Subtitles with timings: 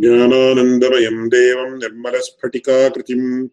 [0.00, 3.48] ज्ञानानन्दमयम् देवम् निर्मलस्फटिकाकृतिम्।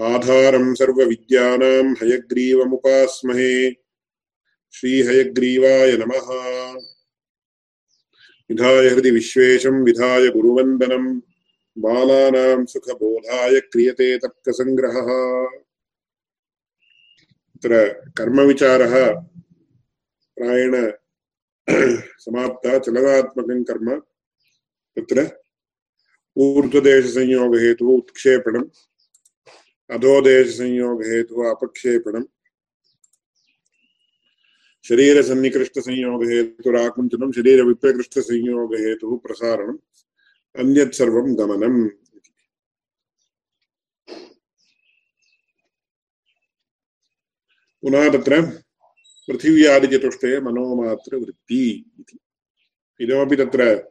[0.00, 3.72] आधारम् सर्वविद्यानाम् हयग्रीवमुपास्महे।
[4.72, 6.26] श्रीहयग्रीवाय नमः।
[8.50, 11.20] विधाय हृदि विश्वेशम्, विधाय गुरुवन्दनम्।
[11.78, 15.46] बालानाम् सुखबोधाय क्रियते तर्कसङ्ग्रहः।
[17.56, 19.12] तत्र कर्मविचारः
[20.36, 20.92] प्रायेण
[22.18, 24.02] समाप्ता, चलनात्मकं कर्म।
[24.98, 25.40] तत्र
[26.40, 28.64] ऊर्ध्वदेशसंयोगहेतुः उत्क्षेपणम्
[29.90, 32.24] अधोदेशसंयोगहेतुः अपक्षेपणम्
[34.88, 39.78] शरीरसन्निकृष्टसंयोगहेतुराकुञ्चनम् शरीरविप्रकृष्टसंयोगहेतुः प्रसारणम्
[40.58, 41.88] अन्यत् सर्वं गमनम्
[47.82, 48.40] पुनः तत्र
[49.28, 52.18] पृथिव्यादिचतुष्टये मनोमात्रवृत्ति इति।
[53.00, 53.90] इदमपि तत्र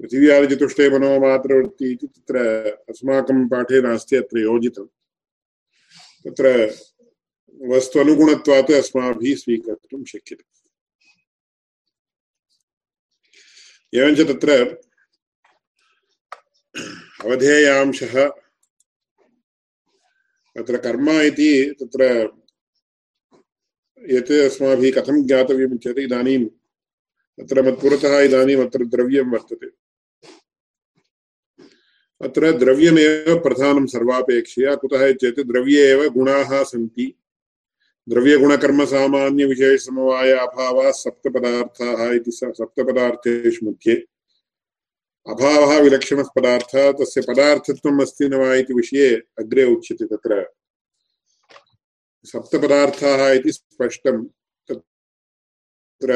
[0.00, 2.38] पृथिव्यादिचतुष्टये मनोमात्रवृत्ति इति तत्र
[2.88, 4.86] अस्माकं पाठे नास्ति अत्र योजितं।
[6.24, 6.46] तत्र
[7.62, 10.44] वस्त्वनुगुणत्वात् अस्माभिः स्वीकर्तुं शक्यते।
[13.98, 14.50] एवञ्च तत्र
[17.24, 18.28] अवधेयांशः,
[20.56, 22.02] अत्र कर्म इति तत्र
[24.10, 26.46] यत् अस्माभिः कथं ज्ञातव्यम् चेत् इदानीम्
[27.42, 29.85] अत्र मत्पुरतः इदानीम् अत्र द्रव्यं वर्तते।
[32.20, 37.14] अत्र द्रव्यमेव प्रधानं सर्वापेक्षया, कुतः चेत् द्रव्ये एव गुणाः सन्ति।
[38.08, 44.04] द्रव्यगुणकर्मसामान्यविशेषसमवाय अभावाः सप्तपदार्थाः इति सप्तपदार्थेषु मध्ये।
[45.28, 50.46] अभावः विलक्षणः पदार्थः, तस्य पदार्थत्वम् अस्ति न वा इति विषये अग्रे उच्यते तत्र।
[52.24, 54.26] सप्तपदार्थाः इति स्पष्टं
[54.70, 56.12] तत्र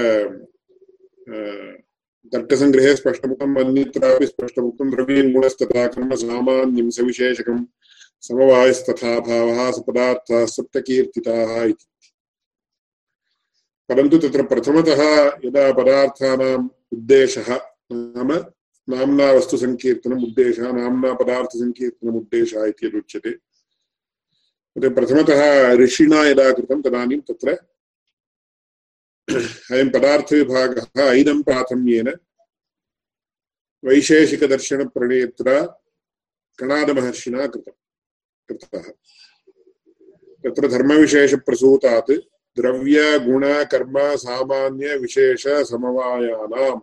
[2.24, 5.86] तर्कसङ्ग्रहे स्पष्टमुक्तम् अन्यत्रापि स्पष्टमुक्तं द्रव्यं गुणस्तथा
[6.96, 7.64] सविशेषकं
[8.22, 11.86] समवायस्तथा भावः सपदार्थाः सप्तकीर्तिताः इति।
[13.88, 15.02] परन्तु तत्र प्रथमतः
[15.44, 17.48] यदा पदार्थानाम् उद्देशः
[17.92, 18.32] नाम
[18.88, 23.32] नाम्ना वस्तुसङ्कीर्तनम् उद्देशः, नाम्ना पदार्थसङ्कीर्तनम् उद्देशः इति यदुच्यते
[24.88, 25.40] प्रथमतः
[25.82, 27.48] ऋषिणा यदा कृतं तदानीं तत्र
[29.34, 32.08] अयं पदार्थविभागः ऐदं प्राथम्येन
[33.84, 35.62] वैशेषिकदर्शनप्रणेत्रा
[36.58, 37.72] कणादमहर्षिणा कृतं
[38.48, 38.92] कृतः।
[40.44, 42.12] तत्र धर्मविशेषप्रसूतात्
[42.56, 46.80] द्रव्यगुणकर्म सामान्यविशेषसमवायानाम्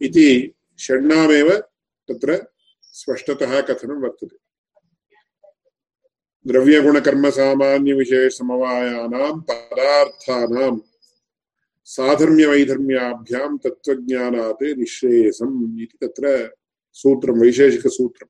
[0.00, 1.50] इति षण्णामेव
[2.08, 2.46] तत्र
[2.82, 4.41] स्पष्टतः कथनं वर्तते।
[6.46, 10.78] द्रव्यगुणकर्मसामान्यविशेषसमवायानां, पदार्थानां,
[11.84, 16.54] साधर्म्यवैधर्म्याभ्यां तत्त्वज्ञानात् निःश्रेयसम् इति तत्र
[16.92, 18.28] सूत्रं वैशेषिकसूत्रम्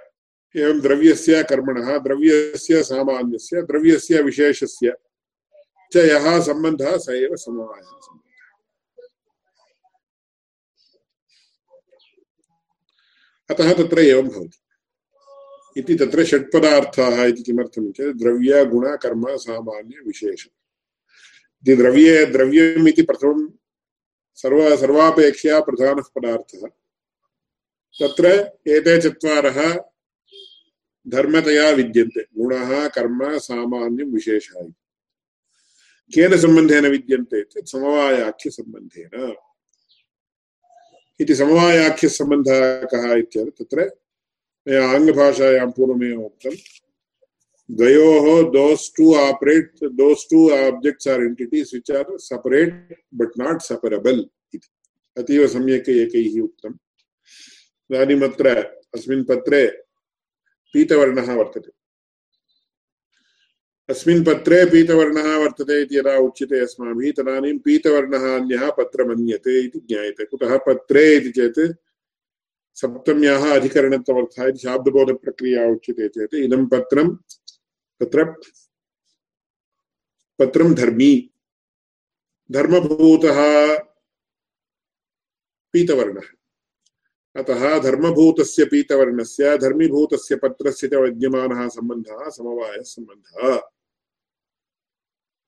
[0.55, 4.93] एवं द्रव्यस्य कर्मणः, द्रव्यस्य सामान्यस्य, द्रव्यस्य विशेषस्य
[5.93, 7.95] च यः सम्बन्धः स एव समवायः
[13.49, 14.59] अतः तत्र एवं भवति।
[15.77, 20.56] इति तत्र षट्पदार्थाः इति किमर्थं चेत् द्रव्यगुणकर्म सामान्यविशेषः
[21.63, 23.51] इति द्रव्ये द्रव्यम् इति प्रथमं
[24.35, 26.67] सर्व, सर्वापेक्षया प्रधानः पदार्थः।
[28.01, 28.25] तत्र
[28.67, 29.83] एते चत्वारः
[31.07, 34.73] धर्मतया विद्यन्ते। गुणः, कर्म, सामान्यं, विशेषः इति।
[36.13, 37.43] केन सम्बन्धेन विद्यन्ते?
[37.43, 39.35] चेत् समवायाख्यसम्बन्धेन।
[41.19, 43.91] इति समवायाख्यसम्बन्धः कः इत्येतत् तत्र
[44.67, 46.31] मया आङ्ग्लभाषायां पूर्वमेव
[47.69, 54.21] those two operate those two objects are entities which are separate but not separable
[54.55, 54.67] इति।
[55.17, 56.75] अतीव सम्यक् एकैः उक्तम्।
[57.89, 58.47] इदानीमत्र
[58.95, 59.65] अस्मिन् पत्रे
[60.73, 61.71] पीतवर्णः वर्तते।
[63.89, 70.57] अस्मिन् पत्रे पीतवर्णः वर्तते इति यदा उच्यते अस्माभिः, तदानीं पीतवर्णः अन्यः पत्रमन्यते इति ज्ञायते। कुतः
[70.57, 71.59] पत्रे इति चेत्
[72.77, 77.07] सप्तम्याः अधिकरणत्वर्थः इति शाब्दबोधप्रक्रिया उच्यते चेत् इदं पत्रं
[78.03, 78.23] तत्र
[80.39, 81.31] पत्रं धर्मी।
[82.51, 83.77] धर्मभूतः
[85.73, 86.21] पीतवर्णः।
[87.35, 93.57] अतः धर्मभूतस्य पीतवर्णस्य, धर्मीभूतस्य पत्रस्य च विद्यमानः सम्बन्धः समवायसम्बन्धः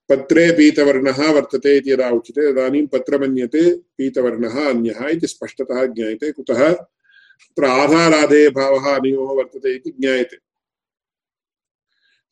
[0.10, 6.74] पत्रे पीतवर्णः वर्तते इति यदा उच्यते, तदानीं पत्रमन्यते पीतवर्णः अन्यः इति स्पष्टतः ज्ञायते, कुतः?
[6.74, 10.49] तत्र आधाराधेय भावः अनयोः वर्तते इति ज्ञायते।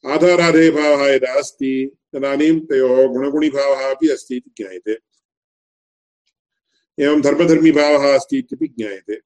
[0.07, 4.97] आधाराधेय भावः यदा अस्ति तदानीं तयोः गुणगुणिभावः अपि अस्ति इति ज्ञायते।
[7.03, 9.19] एवं धर्मधर्मीभावः अस्ति इत्यपि ज्ञायते।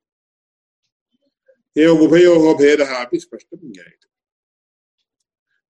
[1.81, 4.09] एवम् उभयोः भेदः अपि स्पष्टं ज्ञायते।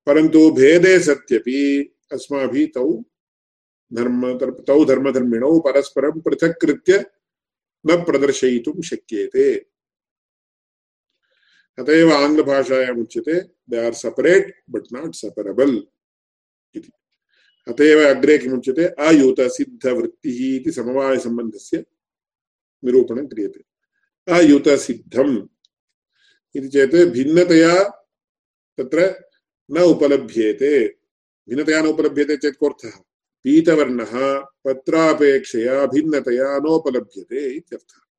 [0.06, 3.04] परन्तु भेदे सत्यपि अस्माभिः तौ
[3.94, 4.38] धर्म
[4.68, 7.06] तौ धर्मधर्मिणौ परस्परं पृथक् कृत्य
[7.86, 9.71] न प्रदर्शयितुं शक्येते।
[11.80, 15.78] अत एव आङ्ग्लभाषायाम् उच्यते they are separate but not separable
[16.76, 16.92] इति।
[17.68, 21.86] अत एव अग्रे किमुच्यते अयुतसिद्धवृत्तिः इति समवायसम्बन्धस्य
[22.84, 23.64] निरूपणं क्रियते।
[24.34, 25.48] अयुतसिद्धम्
[26.56, 27.84] इति चेत् भिन्नतया
[28.78, 29.30] तत्र
[29.72, 30.88] न उपलभ्येते।
[31.50, 32.92] भिन्नतया न उपलभ्यते चेत् कोऽर्थः?
[33.44, 38.11] पीतवर्णः, पत्रापेक्षया भिन्नतया नोपलभ्यते इत्यर्थः।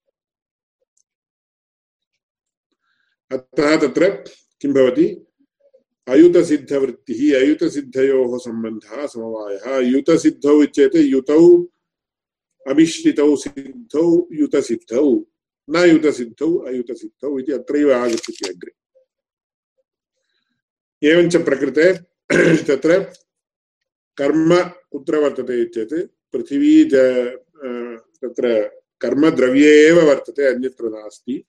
[3.32, 4.11] अतः तत्र
[4.61, 5.06] किं भवति?
[6.08, 11.40] अयुतसिद्धवृत्तिः, अयुतसिद्धयोः सम्बन्धः समवायः। युतसिद्धौ इत्येते युतौ
[12.69, 15.06] अमिश्रितौ सिद्धौ युतसिद्धौ,
[15.70, 18.73] न युतसिद्धौ अयुतसिद्धौ इति अत्रैव आगच्छति अग्रे।
[21.11, 21.93] एवञ्च प्रकृते
[22.69, 23.00] तत्र
[24.17, 24.50] कर्म
[24.93, 25.94] कुत्र वर्तते चेत्
[26.32, 28.70] पृथिवी तत्र
[29.00, 31.44] कर्मद्रव्ये एव वर्तते, अन्यत्र नास्ति।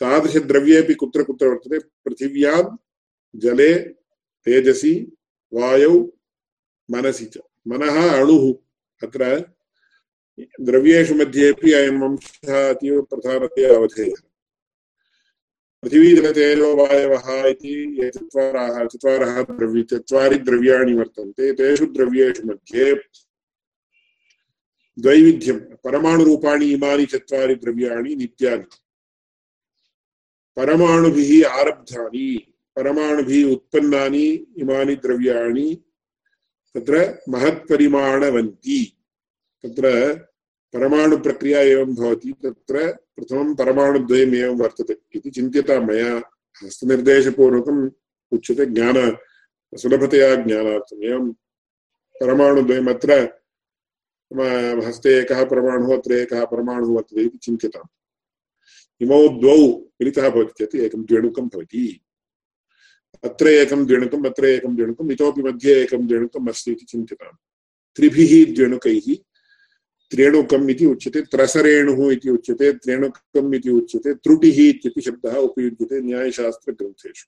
[0.00, 2.76] तादृशद्रव्येपि कुत्र कुत्र वर्तते। पृथिव्यां,
[3.36, 3.78] जले,
[4.44, 5.16] तेजसि,
[5.54, 6.12] वायौ,
[6.90, 7.38] मनसि च।
[7.68, 8.54] मनः अणुः।
[9.02, 9.46] अत्र
[10.60, 14.14] द्रव्येषु मध्येपि अयम् अंशः अतीव प्रधानतया अवधेयः।
[15.82, 22.94] पृथिवीजलतेजो वायवः इति ये चत्वाराः चत्वारः द्रव्य चत्वारि द्रव्याणि वर्तन्ते। तेषु द्रव्येषु मध्ये
[24.98, 28.64] द्वैविध्यं। परमाणुरूपाणि इमानि चत्वारि द्रव्याणि नित्यानि।
[30.56, 35.84] परमाणुभिः आरब्धानि, परमाणुभिः उत्पन्नानि, इमानि द्रव्याणि
[36.74, 38.96] तत्र महत्परिमाणवन्ति।
[39.62, 40.14] तत्र
[40.74, 46.16] परमाणुप्रक्रिया एवं भवति, तत्र प्रथमं परमाणुद्वयम् एवं वर्तते इति चिन्त्यता मया
[46.62, 47.90] हस्तनिर्देशपूर्वकम्
[48.32, 49.16] उच्यते ज्ञान,
[49.74, 51.32] सुलभतया ज्ञानार्थम् एवं
[52.94, 53.12] अत्र
[54.86, 57.88] हस्ते एकः परमाणुः, अत्र एकः परमाणुः वर्तते इति चिन्त्यताम्।
[59.00, 62.00] इमौ द्वौ मिलितः भवति चेत् एकं द्वेणुकं भवति।
[63.24, 67.36] अत्र एकं द्वेणुकम् अत्र एकं द्वेणुकम् इतोपि मध्ये एकं द्वेणुकम् अस्ति इति चिन्त्यताम्
[67.96, 69.16] त्रिभिः द्वेणुकैः
[70.10, 77.26] त्रेणुकम् इति उच्यते, त्रसरेणुः इति उच्यते, त्रेणुकम् इति उच्यते, त्रुटिः इत्यपि शब्दः उपयुज्यते न्यायशास्त्रग्रन्थेषु।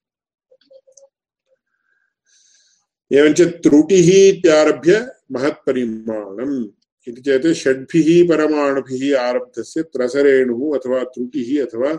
[3.16, 6.75] एवञ्च त्रुटिः इत्यारभ्य महत्परिमाणम्।
[7.08, 11.92] इति चेत् षड्भिः परमाणुभिः आरब्धस्य त्रसरेणुः अथवा त्रुटिः अथवा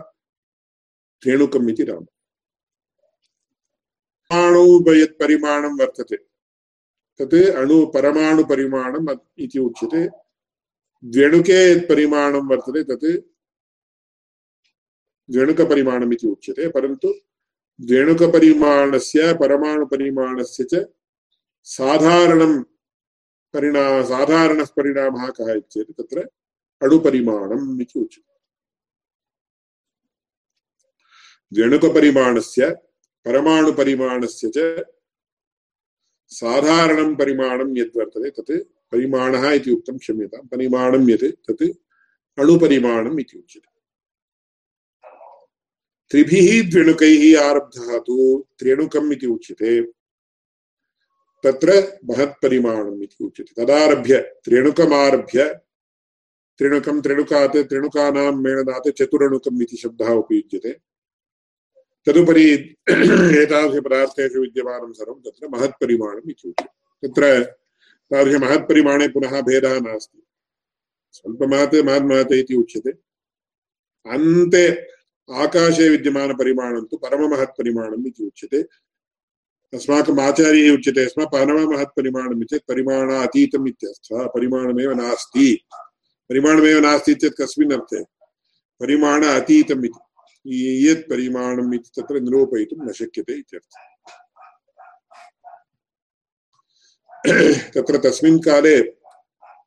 [1.22, 2.04] त्रेणुकम् इति नाम।
[4.30, 6.16] अणु यत् परिमाणं वर्तते।
[7.18, 10.08] तत् अणु परमाणुपरिमाणम् इति उच्यते।
[11.04, 13.04] द्व्यणुके यत् परिमाणं वर्तते तत्
[15.30, 17.08] द्व्यणुकपरिमाणम् इति उच्यते, परन्तु
[17.80, 20.86] द्व्यणुकपरिमाणस्य परमाणुपरिमाणस्य च
[21.64, 22.62] साधारणं
[23.54, 26.20] परिणा, साधारणः परिणामः कः चेत् तत्र
[26.82, 28.28] अणुपरिमाणम् इति उच्यते।
[31.52, 32.70] द्व्यणुकपरिमाणस्य
[33.24, 34.84] परमाणुपरिमाणस्य च
[36.28, 41.62] साधारणं परिमाणं यद्वर्तते तत् परिमाणः इति उक्तं क्षम्यतां, परिमाणं यत् तत्
[42.38, 43.78] अणुपरिमाणम् इति उच्यते।
[46.10, 49.97] त्रिभिः द्व्यणुकैः आरब्धः तु त्र्यणुकम् इति उच्यते।
[51.44, 55.60] तत्र महत्परिमाणम् इति उच्यते। तदारभ्य त्रेणुकमारभ्य
[56.58, 60.80] त्रिणुकं त्रिणुकात् त्रिणुकानां मेलनात् चतुरणुकम् इति शब्दः उपयुज्यते।
[62.06, 62.52] तदुपरि
[63.42, 67.44] एतादृशपदार्थेषु विद्यमानं सर्वं तत्र महत्परिमाणम् इति उच्यते। तत्र
[68.12, 70.22] तादृशमहत्परिमाणे पुनः भेदः नास्ति।
[71.12, 72.90] स्वल्पमात् महन्महत् इति उच्यते।
[74.10, 74.86] अन्ते
[75.32, 78.62] आकाशे विद्यमानपरिमाणं तु परममहत्परिमाणम् इति उच्यते।
[79.74, 85.64] अस्माकम् आचार्यैः उच्यते स्म परममहत्परिमाणम् चेत् परिमाणातीतम् इत्यर्थः परिमाणमेव नास्ति।
[86.28, 88.04] परिमाणमेव नास्ति चेत् कस्मिन् अर्थे?
[88.80, 93.84] परिमाण अतीतम् इति यत् परिमाणम् इति तत्र निरूपयितुं न शक्यते इत्यर्थः।
[97.74, 98.82] तत्र तस्मिन् काले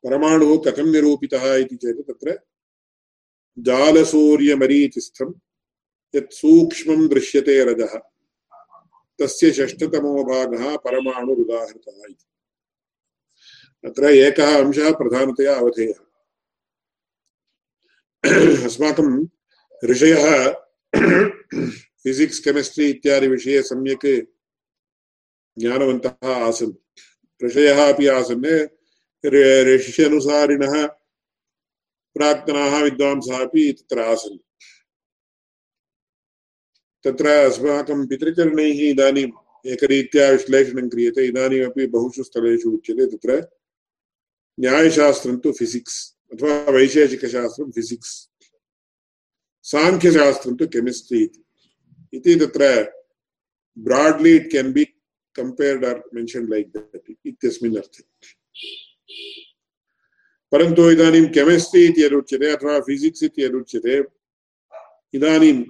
[0.04, 2.38] परमाणुः कथं निरूपितः इति चेत् तत्र
[3.58, 5.34] जालसूर्यमरीचिस्थं
[6.16, 8.11] यत् सूक्ष्मं दृश्यते रजः।
[9.20, 12.26] तस्य षष्ठतमो भागः परमाणुरुदाहृतः इति।
[13.88, 16.00] अत्र एकः अंशः प्रधानतया अवधेयः।
[18.64, 19.28] अस्माकं
[19.84, 20.50] ऋषयः
[22.04, 24.06] फिसिक्स् केमिस्ट्रि इत्यादि विषये सम्यक्
[25.58, 26.72] ज्ञानवन्तः आसन्।
[27.44, 28.68] ऋषयः अपि आसन्।
[29.74, 30.86] ऋष्यनुसारिणः
[32.14, 34.38] प्राक्तनाः, विद्वांसः अपि तत्र आसन्।
[37.04, 39.32] तत्र अस्माकं पितृचरणैः इदानीम्
[39.66, 43.48] एकरीत्या विश्लेषणं क्रियते, इदानीमपि बहुषु स्थलेषु उच्यते, तत्र
[44.60, 45.98] न्यायशास्त्रं तु फिसिक्स्
[46.32, 48.14] अथवा वैशेषिकशास्त्रं फिसिक्स्
[49.62, 51.22] साङ्ख्यशास्त्रं तु केमिस्ट्रि
[52.12, 52.92] इति। तत्र
[53.78, 54.86] broadly it can be
[55.38, 58.02] compared or mentioned like that, इत्यस्मिन् अर्थे।
[60.52, 63.94] परन्तु इदानीं केमिस्ट्रि इति यदुच्यते, अथवा फिसिक्स् इति यदुच्यते,
[65.14, 65.64] इदानीं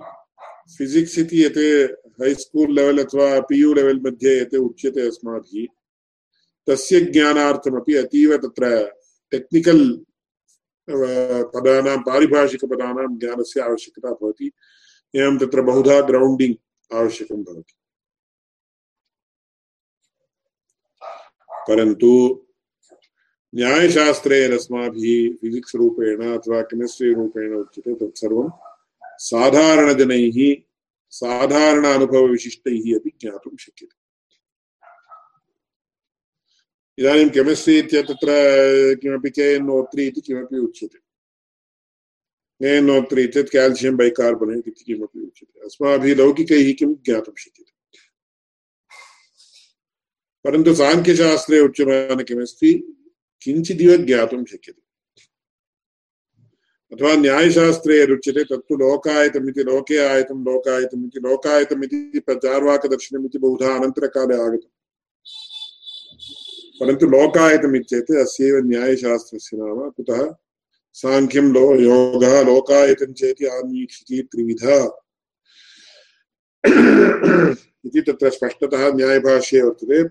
[0.78, 1.58] फिसिक्स् इति यत्
[2.70, 5.66] लेवल् अथवा पि यु लेवल् मध्ये यत् उच्यते अस्माभिः,
[6.66, 8.92] तस्य ज्ञानार्थमपि अतीव तत्र
[9.30, 9.96] टेक्निकल्
[11.54, 14.50] पदानां पारिभाषिकपदानां ज्ञानस्य आवश्यकता भवति।
[15.16, 17.74] एवं तत्र बहुधा ग्रौण्डिङ्ग् आवश्यकं भवति।
[21.68, 22.10] परन्तु
[23.54, 28.71] न्यायशास्त्रेणस्माभिः फिसिक्स् रूपेण अथवा केमिस्ट्रि रूपेण उच्यते तत्सर्वं।
[29.22, 30.62] साधारणजनैः
[31.10, 34.02] साधारण अनुभवविशिष्टैः अपि ज्ञातुं शक्यते।
[36.98, 38.26] इदानीं केमिस्ट्रि इत्यत्र
[39.02, 44.68] किमपि के एन् ओ त्री इति किमपि उच्यते। के एन् ओ त्री चेत् केल्शियम् बैकार्बनेट्
[44.68, 47.72] इति किमपि उच्यते। अस्माभिः लौकिकैः किं ज्ञातुं शक्यते?
[50.44, 52.72] परन्तु साङ्ख्यशास्त्रे उच्यमानकेमिस्ट्रि
[53.42, 54.81] किञ्चिदिव ज्ञातुं शक्यते।
[56.92, 64.70] अथवा न्यायशास्त्रे यदुच्यते तत्तु लोकायतमिति लोके आयतं लोकायतमिति लोकायतमिति चार्वाकदर्शनमिति बहुधा अनन्तरकाले आगतम्
[66.80, 70.34] परन्तु लोकायतमित्येत् अस्यैव न्यायशास्त्रस्य नाम, कुतः?
[70.92, 75.06] साङ्ख्यं लो, योगः, लोकायतं चेति आन्वीक्षिकी त्रिविधा।
[77.86, 80.02] इति तत्र स्पष्टतः न्यायभाष्ये वर्तते।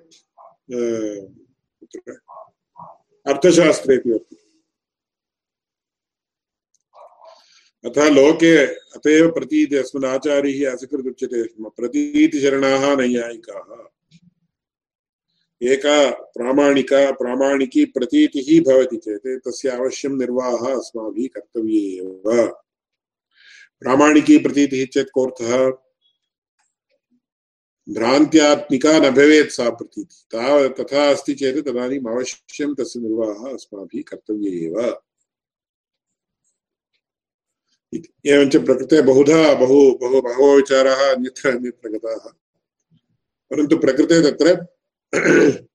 [3.31, 4.40] अर्थशास्त्रेपि वर्तते।
[7.85, 13.87] अतः लोके अत एव प्रतीति अस्मिन् आचार्यैः असकृत् उच्यते स्म। प्रतीतिशरणाः नैयायिकाः।
[15.63, 22.23] एका प्रामाणिका, प्रामाणिकी प्रतीतिः भवति चेत् तस्य अवश्यं निर्वाहः अस्माभिः कर्तव्ये एव।
[23.79, 25.71] प्रामाणिकी प्रतीतिः चेत् कोऽर्थः?
[27.93, 35.01] भ्रान्त्यात्मिका न भवेत् सा प्रतीतिः। तथा अस्ति चेत् तदानीम् अवश्यं तस्य निर्वाहः अस्माभिः कर्तव्य एव।
[38.25, 42.31] एवञ्च प्रकृते बहुधा बहु बहु बहवो विचाराः अन्यत्र अन्यत्र
[43.51, 44.67] परन्तु प्रकृते तत्र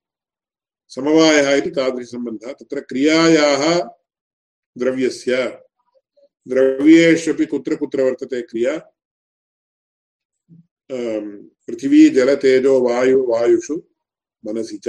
[0.89, 3.79] समवायः इति तादृशसम्बन्धः। तत्र क्रियायाः
[4.79, 5.63] द्रव्यस्य।
[6.49, 8.79] द्रव्येष्वपि कुत्र कुत्र वर्तते क्रिया?
[11.67, 13.83] पृथिवी, जल, तेजो, वायु, वायुषु,
[14.47, 14.81] मनसि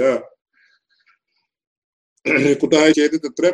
[2.60, 3.50] कुतः चेत् तत्र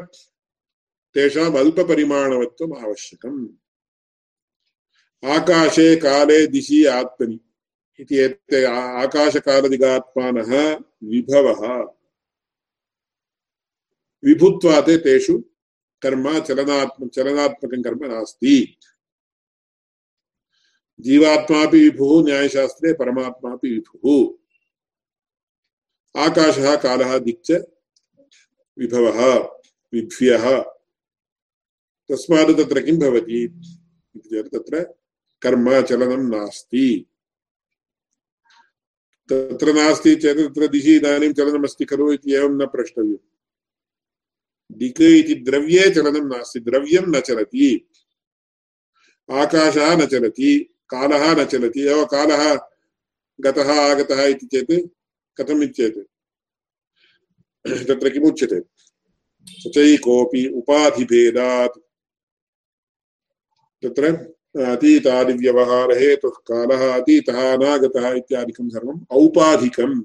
[1.14, 3.49] तेषाम् अल्पपरिमाणवत्वम् आवश्यकम्।
[5.25, 7.40] आकाशे काले दिशि आत्मनि
[8.00, 11.93] इति एते आकाशकालदिगात्मानः विभवः।
[14.25, 15.45] विभुत्वात् तेषु
[16.02, 18.78] कर्म चलनात्म चलनात्मकं कर्म नास्ति।
[21.00, 24.38] जीवात्मा विभु, न्यायशास्त्रे परमात्मा विभु।
[26.16, 27.52] आकाश, काल, दिक्च
[28.78, 29.52] विभव
[29.93, 30.64] विभ्य
[32.09, 33.61] तस्मात् तत्र किं भवति?
[34.26, 35.03] तत्र
[35.44, 37.06] कर्म चलनं नास्ति।
[39.30, 42.12] तत्र नास्ति चेत् तत्र दिशि इदानीं चलनमस्ति खलु
[42.62, 43.34] न प्रष्टव्यम्।
[44.72, 47.88] दिक् इति द्रव्ये चलनं नास्ति, द्रव्यं न चलति।
[49.32, 52.60] आकाशः न चलति, कालः न चलति, एव कालः
[53.40, 54.88] गतः आगतः इति चेत्
[55.40, 55.98] कथम् इत्येत्
[57.88, 58.60] तत्र किमुच्यते?
[60.48, 61.78] उपाधिभेदात्।
[63.84, 70.02] तत्र अतीतादिव्यवहारहेतुः कालः अतीतः अनागतः इत्यादिकं सर्वम् औपाधिकम्।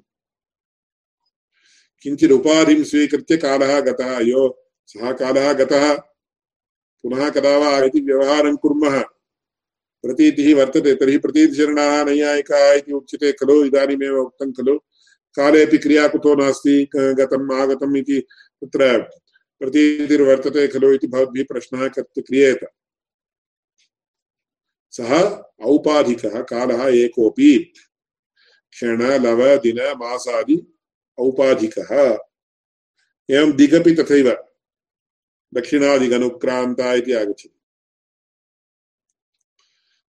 [2.04, 5.94] किञ्चित् उपाधिं स्वीकृत्य कालः गतः, अयो सः कालः गतः।
[7.04, 9.02] पुनः कदा वा इति व्यवहारं कुर्मः।
[10.04, 14.80] प्रतीतिः वर्तते, तर्हि प्रतीतिशरणाः नैयायिकाः इति उच्यते खलु, इदानीमेव उक्तं खलु।
[15.36, 18.20] कालेपि क्रिया कुतो नास्ति गतम्, आगतम् इति
[18.64, 19.02] तत्र
[19.60, 22.60] प्रतीतिर्वर्तते खलु इति भवद्भिः प्रश्नः क्रियेत।
[24.92, 25.12] सः
[25.66, 27.74] औपाधिकः कालः एकोऽपि
[28.72, 30.58] क्षण, लव, दिन, मासादि
[31.18, 31.92] औपाधिकः।
[33.30, 34.30] एवं दिगपि तथैव
[35.54, 37.14] दक्षिणादिगनुक्रान्ता इति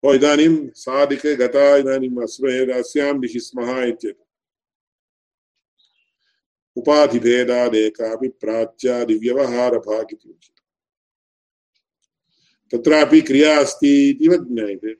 [0.05, 4.29] ओ, इदानीं सा दिक् गता, इदानीम् अस्मै अस्यां दिशि स्मः इत्येतत्।
[6.77, 10.60] उपाधिभेदादेकापि प्राच्यादिव्यवहारभाग् इति उच्यते
[12.73, 14.95] तत्रापि क्रिया अस्ति इतीव ज्ञायते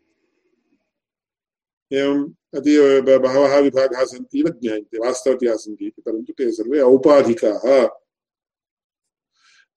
[1.91, 2.25] एवम्
[2.57, 2.83] अतीव
[3.19, 7.67] बहवः विभागाः सन्ति इव ज्ञायन्ते वास्तवतया सन्ति इति परन्तु ते सर्वे औपाधिकाः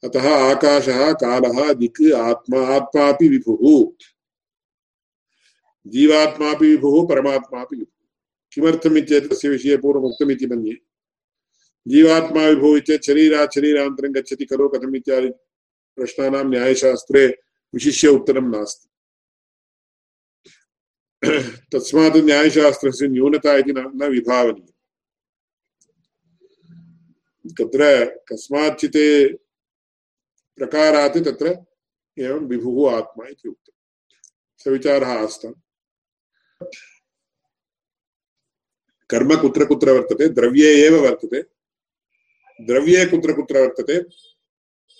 [0.04, 3.62] अतः आकाशः कालः दिक् आत्मा आत्मापि विभुः
[5.86, 7.92] जीवात्मापि विभुः परमात्मापि विभुः
[8.54, 10.78] किमर्थमित्येतत् तस्य विषये पूर्वमुक्तमिति मन्ये
[11.86, 15.30] जीवात्मा विभुः चेत् शरीरात् शरीरान्तरं गच्छति खलु कथम् इत्यादि
[15.98, 17.28] प्रश्नानां न्यायशास्त्रे
[17.74, 18.88] विशिष्य उत्तरं नास्ति
[21.72, 24.72] तस्मात् न्यायशास्त्रस्य न्यूनता इति न विभावनीयम्
[27.46, 27.84] तत्र
[28.30, 28.98] कस्माच्चित्
[30.58, 31.48] प्रकारात् तत्र
[32.18, 33.72] एवं विभुः आत्मा इति उक्तं
[34.60, 35.54] स विचारः आस्ताम्
[39.10, 41.42] कर्म कुत्र कुत्र वर्तते द्रव्ये एव वर्तते
[42.60, 44.00] द्रव्ये कुत्र कुत्र वर्तते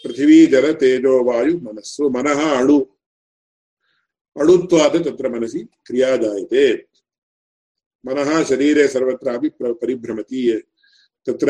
[0.04, 2.80] पृथिवी जल तेजो वायु मनस्सु मनः अणु।
[4.36, 6.66] अणुत्वात् तत्र मनसि क्रिया जायते
[8.06, 10.42] मनः शरीरे सर्वत्रापि परिभ्रमति।
[11.28, 11.50] तत्र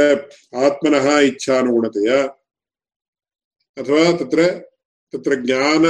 [0.55, 2.21] आत्मनः इच्छानुगुणतया
[3.77, 4.47] अथवा तत्र
[5.13, 5.85] तत्र ज्ञान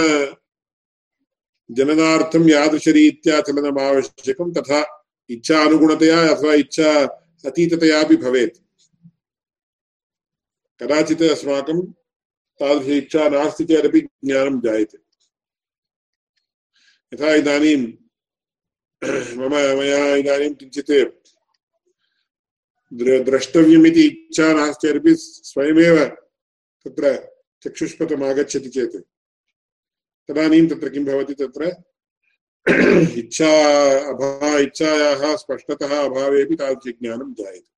[1.69, 4.79] जननार्थं यादृशरीत्या चलनम् आवश्यकं तथा
[5.29, 6.89] इच्छानुगुणतया अथवा इच्छा
[7.45, 8.57] अतीततयापि भवेत्।
[10.79, 11.81] कदाचित् अस्माकं
[12.63, 14.97] तादृश इच्छा नास्ति चेदपि ज्ञानं जायते।
[17.13, 17.93] यथा इदानीं,
[19.37, 20.91] मम, मया इदानीं किञ्चित्
[22.93, 26.05] द्र, द्रष्टव्यमिति इच्छा नास्ति चेदपि स्वयमेव
[26.85, 27.29] तत्र
[27.63, 28.95] चक्षुष्पथम् आगच्छति चेत्।
[30.27, 31.83] तदानीं तत्र किं भवति तत्र?
[33.17, 33.51] इच्छा,
[34.09, 37.72] अभा, इच्छायाः स्पष्टतः अभावेपि तादृशज्ञानं जायते।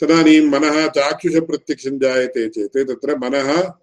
[0.00, 3.74] तदानीं मनः चाक्षुषप्रत्यक्षं जायते चेत् तत्र मनः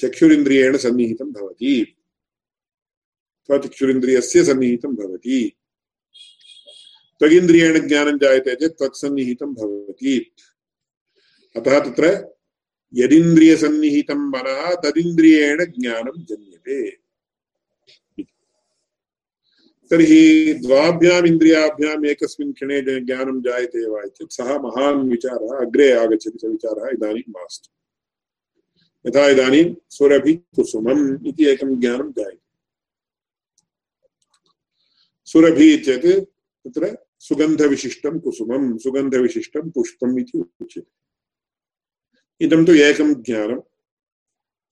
[0.00, 1.96] चक्षुरिन्द्रियेण सन्निहितं भवति।
[3.44, 5.52] अथवा चक्षुरिन्द्रियस्य सन्निहितं भवति।
[7.18, 10.32] त्वगिन्द्रियेण ज्ञानं जायते चेत् तत्सन्निहितं भवति।
[11.56, 12.34] अतः तत्र
[12.94, 17.05] यदिन्द्रियसन्निहितं मनः, तदिन्द्रियेण ज्ञानं जन्यते।
[19.90, 26.44] तर्हि द्वाभ्याम् इन्द्रियाभ्याम् एकस्मिन् क्षणे ज्ञानं जायते वा चेत् सः महान् विचारः, अग्रे आगच्छति स
[26.44, 27.72] विचारः, इदानीं मास्तु।
[29.08, 32.38] यथा इदानीं सुरभिकुसुमम् इति एकं ज्ञानं जायते।
[35.24, 36.06] सुरभि चेत्
[36.68, 40.96] तत्र सुगन्धविशिष्टं कुसुमं, सुगन्धविशिष्टं पुष्पम् इति उच्यते।
[42.44, 43.60] इदं तु एकं ज्ञानम्।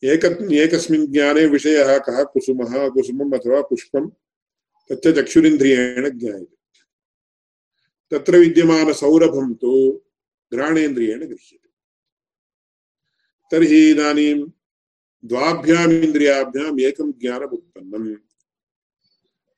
[0.04, 4.10] एक एकस्मिन् ज्ञाने विषयः कः कुसुमः, कुसुमम् अथवा पुष्पं
[4.92, 6.56] तच्च चक्षुरिन्द्रियेण ज्ञायते।
[8.10, 10.02] तत्र विद्यमानसौरभं तु
[10.54, 11.68] घ्राणेन्द्रियेण गृह्यते।
[13.50, 14.44] तर्हि इदानीं
[15.24, 18.16] द्वाभ्याम् इन्द्रियाभ्याम् एकं ज्ञानम् उत्पन्नम्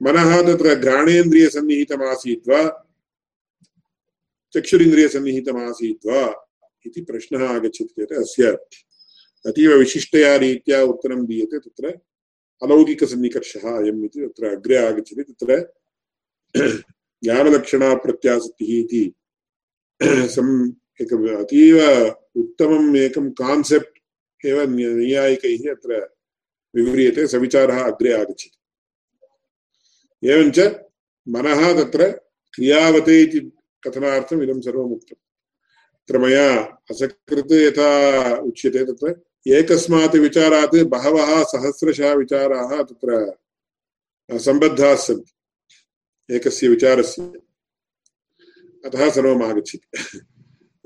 [0.03, 2.87] मनः तत्र घ्राणेन्द्रियसन्निहितमासीत् वा?
[4.55, 6.43] चक्षुरिन्द्रियसन्निहितमासीत् वा?
[6.87, 8.59] इति प्रश्नः आगच्छति चेत् अस्य
[9.47, 12.01] अतीव विशिष्टया रीत्या उत्तरं दीयते तत्र
[12.63, 15.73] अलौकिकसन्निकर्षः अयम् इति तत्र अग्रे आगच्छति। तत्र
[17.25, 19.15] ज्ञानलक्षणाप्रत्यासक्तिः इति
[20.35, 20.73] सम्
[21.37, 21.77] अतीव
[22.37, 26.15] उत्तमम् एकं कान्सेप्ट् एव नैयायिकैः अत्र
[26.75, 28.59] विव्रियते। सविचारः अग्रे आगच्छति।
[30.31, 30.59] एवञ्च
[31.29, 32.11] मनः तत्र
[32.55, 33.41] क्रियावते इति
[33.85, 35.23] कथनार्थम् इदं सर्वम् उक्तम्
[36.01, 36.49] तत्र मया
[36.91, 37.91] असकृत् यथा
[38.37, 39.09] उच्यते तत्र
[39.49, 43.35] एकस्मात् विचारात् बहवः सहस्रशः विचाराः तत्र
[44.39, 47.23] सम्बद्धाः सन्ति। एकस्य विचारस्य।
[48.85, 50.21] अतः सर्वम् आगच्छति।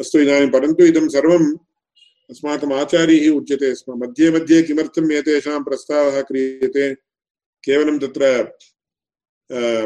[0.01, 1.57] अस्तु, इदानीं परन्तु इदं सर्वम्
[2.31, 6.94] अस्माकम् आचार्यैः उच्यते स्म। मध्ये मध्ये किमर्थम् एतेषां प्रस्तावः क्रियते?
[7.64, 8.44] केवलं तत्र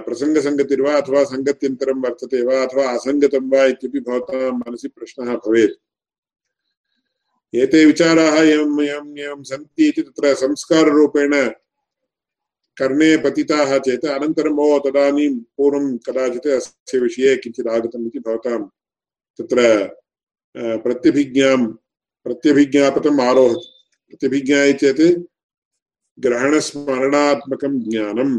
[0.01, 5.81] प्रसङ्गसङ्गतिर्वा अथवा सङ्गत्यन्तरं वर्तते वा अथवा असङ्गतं वा इत्यपि भवतां मनसि प्रश्नः भवेत्।
[7.63, 11.33] एते विचाराः एवम् एवम् एवं सन्ति इति तत्र संस्काररूपेण
[12.79, 18.59] कर्णे पतिताः चेत् अनन्तरम् ओ तदानीं पूर्वं कदाचित् अस्य विषये किञ्चित् आगतम् इति भवतां
[19.39, 19.59] तत्र
[20.85, 21.61] प्रत्यभिज्ञां,
[22.27, 23.71] प्रत्यभिज्ञापतम् आरोहति।
[24.09, 25.03] प्रत्यभिज्ञा चेत्
[26.19, 28.37] ग्रहणस्मरणात्मकं ज्ञानम्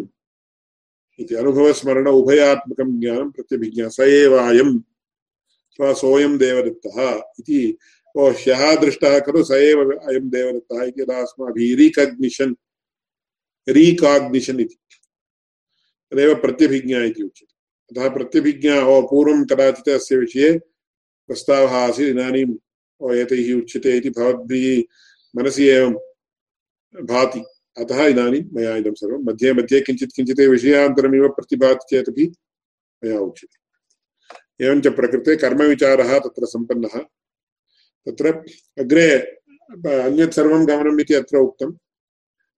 [1.19, 6.97] इति, अनुभवस्मरण उभयात्मकं ज्ञानं प्रत्यभिज्ञा स एवायम् अथवा सोऽयं देवदत्तः
[7.39, 7.78] इति
[8.17, 12.56] ओ ह्यः दृष्टः खलु स एव अयं देवदत्तः यदा अस्माभिः रीकग्निशन्,
[13.69, 14.75] रीकाग्निशन् इति।
[16.12, 17.56] तदेव प्रत्यभिज्ञा इति उच्यते।
[17.91, 20.58] अतः प्रत्यभिज्ञा ओ पूर्वं कदाचित् अस्य विषये
[21.28, 22.56] प्रस्तावः आसीत् इदानीम्
[23.01, 24.84] ओ एतैः उच्यते इति भवद्भिः
[25.36, 25.93] मनसि एवं
[27.06, 27.39] भाति।
[27.78, 32.32] अतः इदानीं मया इदं सर्वं मध्ये मध्ये किञ्चित् किञ्चित् विषयान्तरमिव प्रतिभाति चेदपि
[33.04, 37.06] मया उच्यते। एवञ्च प्रकृते कर्मविचारः तत्र सम्पन्नः।
[38.08, 38.28] तत्र
[38.78, 39.12] अग्रे
[40.02, 41.72] अन्यत् सर्वं गमनम् इति अत्र उक्तं।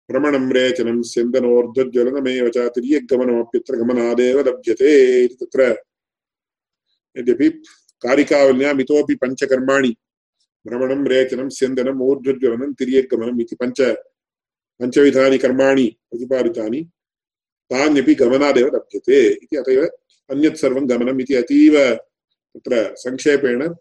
[0.10, 5.84] भ्रमणं रेचनं, स्यन्दनोर्ध्वज्वलनमेव च तिर्यग्गमनमप्यत्र गमनादेव लभ्यते इति तत्र।
[7.18, 7.50] यद्यपि
[8.02, 9.96] कारिकावल्याम् इतोपि पञ्चकर्माणि,
[10.68, 13.82] भ्रमणं, रेचनं, स्यन्दनम्, ऊर्ध्वज्वलनं इति पञ्च,
[14.80, 16.82] पञ्चविधानि कर्माणि प्रतिपादितानि,
[17.72, 19.86] तान्यपि गमनादेव लभ्यते इति अत एव
[20.30, 21.96] अन्यत् सर्वं गमनम् इति अतीव
[22.56, 23.74] तत्र संक्षेपेण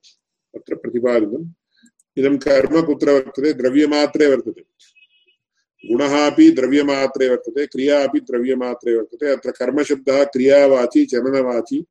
[0.57, 1.51] तत्र प्रतिपादितम्
[2.16, 4.61] इदं कर्म कुत्र वर्तते द्रव्यमात्रे वर्तते।
[5.92, 11.85] गुणः अपि द्रव्यमात्रे वर्तते, क्रिया अपि द्रव्यमात्रे वर्तते। अत्र कर्मशब्दः क्रियावाची, चलनवाची,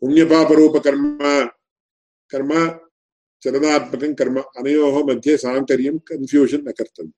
[0.00, 1.18] पुण्यपापरूपकर्म
[2.30, 2.78] कर्म,
[3.42, 7.12] चलनात्मकं कर्म, अनयोः मध्ये साङ्कर्यं कन्फ्यूषन् न कर्तव्यम्।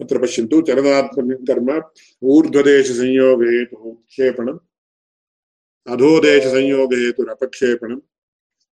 [0.00, 1.82] अत्र पश्यन्तु, चलनात्मकं कर्म
[2.22, 4.58] ऊर्ध्वदेशसंयोगहेतुः क्षेपणम्
[5.88, 7.98] अधोदेशसंयोगहेतुरपक्षेपणं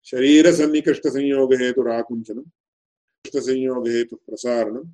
[0.05, 2.45] शरीरसन्निकृष्टसंयोगहेतुराकुञ्चनम्
[3.25, 4.91] कृष्णसंयोगहेतुः प्रसारणम्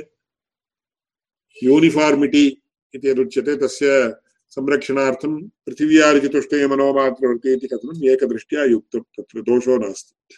[1.63, 2.62] यूनिफार्मिटि
[2.95, 4.15] इति यदुच्यते, तस्य
[4.49, 10.35] संरक्षणार्थं पृथिव्यादिचतुष्टये मनोमात्रवृत्ति इति कथनम् एकदृष्ट्या युक्तं, तत्र दोषो नास्ति।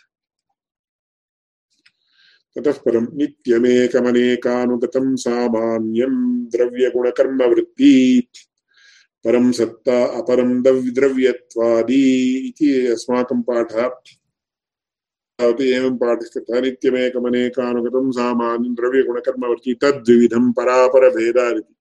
[2.58, 8.28] ततः परं नित्यमेकमनेकानुगतं सामान्यं द्रव्यगुणकर्मवृत्ति,
[9.26, 13.90] परं सत्ता अपरं द्रव्यत्वादि इति अस्माकं पाठः।
[15.40, 21.76] तावत् एवं पाठः कृतः नित्यमेकमनेकानुगतं सामान्यं द्रव्यगुणकर्मवृत्ति तद्विविधं परापरभेदादिति।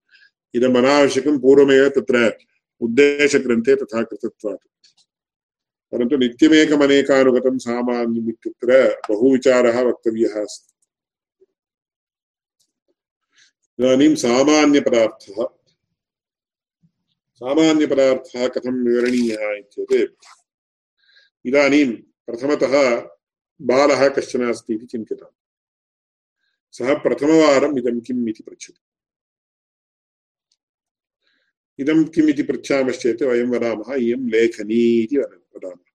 [0.55, 2.39] इदम् अनावश्यकं पूर्वमेव तत्र
[2.81, 4.67] उद्देशग्रन्थे तथा कृतत्वात्।
[5.93, 10.75] परन्तु नित्यमेकमनेकानुगतं सामान्यम् इत्यत्र बहुविचारः वक्तव्यः अस्ति।
[13.79, 15.45] इदानीं सामान्यपदार्थः
[17.35, 20.09] सामान्यपदार्थः कथं विवरणीयः इत्युक्ते,
[21.45, 21.93] इदानीं
[22.27, 22.75] प्रथमतः
[23.61, 25.37] बालः कश्चन अस्ति इति चिन्त्यताम्
[26.73, 28.81] सः प्रथमवारम् इदं किम् इति पृच्छति।
[31.81, 35.87] इदं किम् इति पृच्छामश्चेत् वयं वदामः, इयं लेखनी इति वदामः।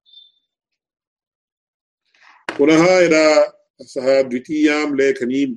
[2.58, 3.26] पुनः यदा
[3.82, 5.56] सः द्वितीयां लेखनीं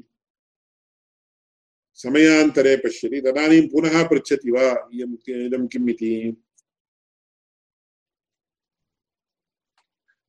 [1.94, 6.42] समयान्तरे पश्यति, तदानीं पुनः पृच्छति वा इयम् इदं किम् इति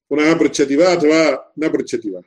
[0.10, 2.22] पुनः पृच्छति वा अथवा न पृच्छति वा?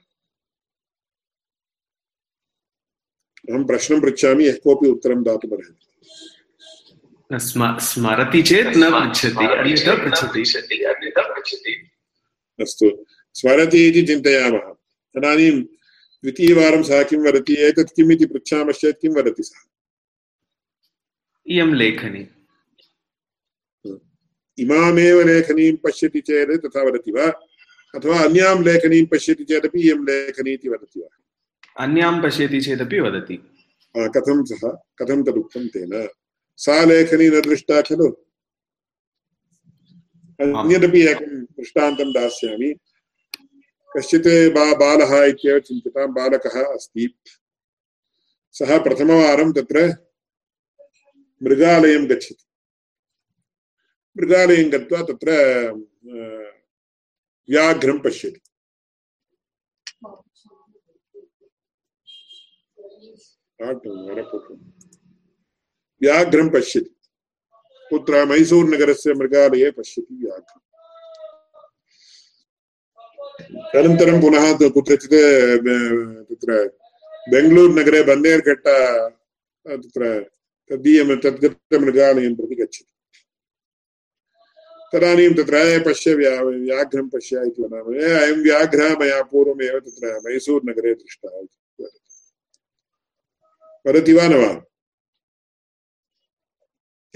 [3.51, 5.87] अहं प्रश्नं पृच्छामि, यः कोऽपि उत्तरं दातुमर्हति।
[7.39, 11.91] स्मरति चेत् न पृच्छति अन्यथा पृच्छति।
[12.61, 14.73] अस्तु। स्मरति इति चिन्तयामः।
[15.15, 17.55] तदानीं द्वितीयवारं सः किं वदति?
[17.55, 19.69] एतत् किम् इति पृच्छामश्चेत् किं वदति सः?
[21.47, 22.29] इयं लेखनी।
[24.59, 27.27] इमामेव लेखनीं पश्यति चेत् तथा वदति वा?
[27.95, 31.17] अथवा अन्यां लेखनीं पश्यति चेदपि इयं लेखनी इति वदति वा?
[31.85, 33.37] अन्यां पश्यति चेदपि वदति।
[33.97, 34.69] कथं सः?
[34.69, 36.09] कथं तदुक्तं तेन?
[36.57, 38.09] सा लेखनी न दृष्टा खलु।
[40.41, 42.75] अन्यदपि एकं दृष्टान्तं दास्यामि।
[43.97, 47.15] कश्चित् बा बालः इत्येव चिन्त्यतां बालकः अस्ति।
[48.55, 49.79] सः प्रथमवारं तत्र
[51.43, 52.45] मृगालयं गच्छति।
[54.17, 55.31] मृगालयं गत्वा तत्र
[57.49, 58.41] व्याघ्रं पश्यति।
[66.03, 66.91] व्याघ्रं पश्यति।
[67.91, 70.63] कुत्र मैसूरुनगरस्य मृगालये पश्यति व्याघ्रम्।
[73.77, 75.11] अनन्तरं पुनः कुत्रचित्
[76.29, 76.71] तत्र
[77.31, 78.67] बेङ्गलूरुनगरे बन्देर्घट्ट
[79.69, 80.31] तत्र
[80.71, 82.89] तदीयं तद्गतमृगालयं प्रति गच्छति।
[84.93, 91.39] तदानीं तत्र पश्य व्या, व्याघ्रं पश्य इति वदामः। अयं व्याघ्रः मया पूर्वमेव तत्र मैसूरुनगरे दृष्टः
[91.39, 91.85] इति
[93.87, 94.65] वदति वा न वा?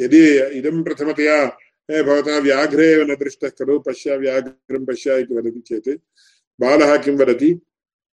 [0.01, 1.59] यदि इदं प्रथमतया
[2.03, 5.89] भवता व्याघ्रे एव न दृष्टः खलु पश्य व्याघ्रं पश्य इति वदति चेत्
[6.61, 7.61] बालः किं वदति?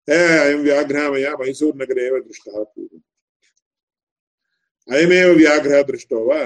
[0.09, 3.01] हे अयं व्याघ्रः मया मैसूरुनगरे एव दृष्टः पूर्वम्.
[4.95, 6.45] अयमेव व्याघ्रः दृष्टो वा?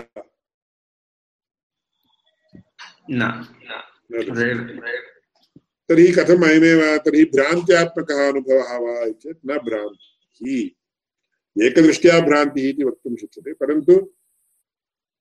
[5.89, 13.53] तर्हि कथम् अयमेव तर्हि भ्रान्त्यात्मकः अनुभवः वा चेत् न भ्रान्तिः। एकदृष्ट्या भ्रान्तिः इति वक्तुं शक्यते
[13.53, 14.13] परन्तु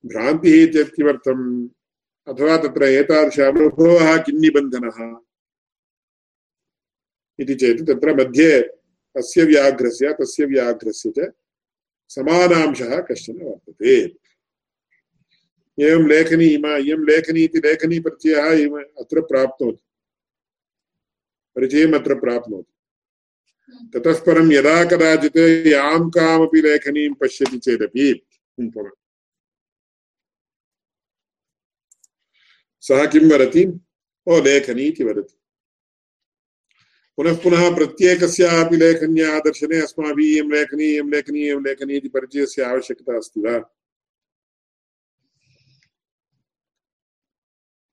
[0.04, 1.68] भ्रान्तिः चेत् किमर्थम्
[2.28, 5.18] अथवा तत्र एतादृश अनुभवः किन्निबन्धनः?
[7.40, 8.60] इति चेत् तत्र मध्ये
[9.16, 11.32] अस्य व्याघ्रस्य, तस्य व्याघ्रस्य च
[12.08, 14.02] समानांशः कश्चन वर्तते।
[15.80, 19.84] एवं लेखनी इमा, इयं लेखनी इति लेखनी प्रत्ययः अत्र प्राप्नोति।
[21.56, 22.72] परिचयम् अत्र प्राप्नोति।
[23.94, 28.26] ततः परं यदा कदाचित् यां कामपि लेखनीं पश्यति चेदपि।
[32.84, 33.64] सः किं वदति
[34.26, 35.34] ओ लेखनी इति वदति
[37.18, 43.16] पुनः पुनः प्रत्येकस्यापि लेखन्याः दर्शने अस्माभिः इयं लेखनी इयं लेखनी इयं लेखनी इति परिचयस्य आवश्यकता
[43.16, 43.58] अस्ति वा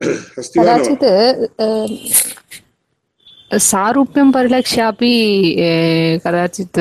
[0.01, 1.05] कदाचित्
[3.61, 5.13] सारूप्यं परिलक्ष्यापि
[6.25, 6.79] कदाचित्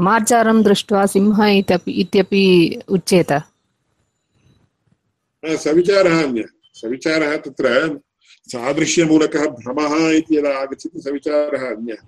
[0.00, 2.44] मार्जारं दृष्ट्वा सिंह इत्यपि
[2.88, 3.32] उच्येत
[5.64, 7.68] सविचारः अन्यः सविचारः तत्र
[8.52, 12.02] सादृश्यमूलकः भ्रमः इति यदा आगच्छति सविचारः अन्यः।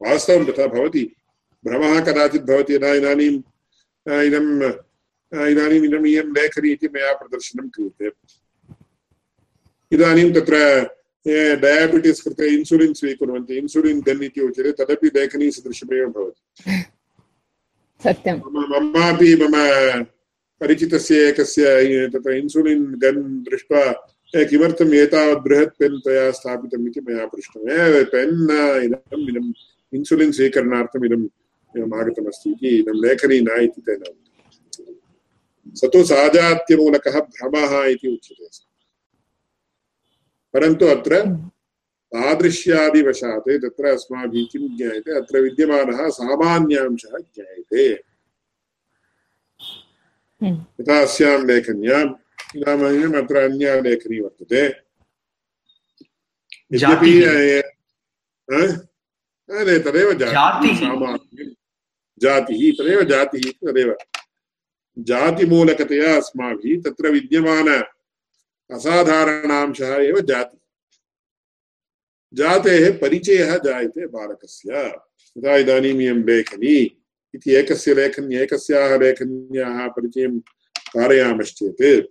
[0.00, 1.04] वास्तवं तथा भवति।
[1.64, 3.38] भ्रमः कदाचित् भवति यदा इदानीम्
[4.26, 4.62] इदम्
[5.50, 8.10] इदानीम् इदम् इयं लेखनी इति मया प्रदर्शनं क्रियते।
[9.92, 10.54] इदानीं तत्र
[11.62, 16.40] डयाबिटिस् कृते इन्सुलिन् स्वीकुर्वन्ति। इन्सुलिन् गन् इति उच्यते तदपि लेखनी सदृशमेव भवति
[18.00, 19.56] सत्यं ममापि मम
[20.62, 21.64] परिचितस्य एकस्य
[22.14, 23.84] तत्र इन्सुलिन् गन् दृष्ट्वा
[24.50, 28.34] किमर्थम् एतावत् बृहत् पेन् त्वया स्थापितम् इति मया पृष्टम्। ए पेन्
[28.84, 29.52] इदम् इदम्
[29.94, 31.24] इन्सुलिन् स्वीकरणार्थम् इदम्
[31.76, 34.02] इदम् आगतमस्ति इति इदं लेखनी न इति तेन
[35.74, 38.46] स तु साजात्यमूलकः भ्रमः इति उच्यते।
[40.54, 41.12] परन्तु अत्र
[42.14, 45.10] तादृश्यादिवशात्, तत्र अस्माभिः किं ज्ञायते?
[45.16, 48.11] अत्र विद्यमानः सामान्यांशः ज्ञायते।
[50.44, 51.44] यथा अस्यां
[53.22, 54.74] अत्र अन्या लेखनी वर्तते
[56.72, 57.20] यद्यपि
[59.78, 60.78] तदेव जातिः
[62.72, 63.96] तदेव जातिः तदेव।
[64.98, 67.82] जातिमूलकतया अस्माभिः तत्र विद्यमान।
[68.70, 70.58] असाधारणांशः एव जातिः।
[72.34, 74.96] जातेः परिचयः जायते बालकस्य।
[75.60, 77.01] इदानीम् इयं लेखनी।
[77.34, 80.40] इति एकस्य लेखन्य, एकस्याः लेखन्याः परिचयं
[80.78, 82.06] कारयामश्चेत्।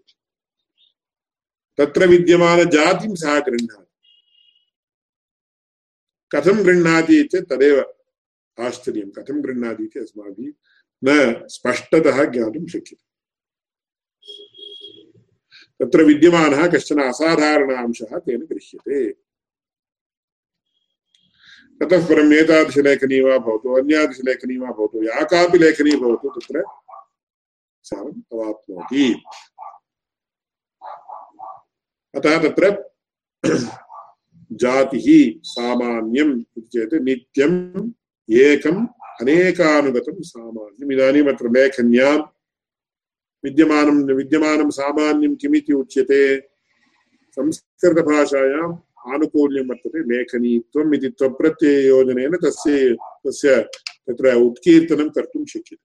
[1.77, 3.87] तत्र विद्यमानजातिं सः गृह्णाति।
[6.35, 7.93] कथं गृह्णाति चेत् तदेव
[8.59, 10.53] आश्चर्यं। कथं गृह्णाति इति अस्माभिः
[11.03, 13.11] न स्पष्टतः ज्ञातुं शक्यते।
[15.81, 19.30] तत्र विद्यमानः कश्चन असाधारण अंशः तेन गृह्यते।
[21.81, 26.63] ततः परम् एतादृशलेखनी वा भवतु अन्यादृशलेखनी वा भवतु, या कापि लेखनी भवतु, तत्र
[27.83, 29.05] सारम् अवाप्नोति
[32.15, 32.65] अतः तत्र
[34.51, 35.07] जातिः
[35.43, 37.91] सामान्यम् इति चेत् नित्यम्
[38.29, 38.87] एकम्
[39.21, 42.17] अनेकानुगतं सामान्यम्। इदानीम् अत्र लेखन्यां
[43.43, 46.21] विद्यमानं विद्यमानं सामान्यं किमिति उच्यते
[47.37, 52.93] संस्कृतभाषायाम् आनुकूल्यं वर्तते लेखनीत्वम् इति त्वप्रत्यययोजनेन तस्य
[53.27, 53.55] तस्य
[54.07, 55.83] तत्र उत्कीर्तनं कर्तुं शक्यते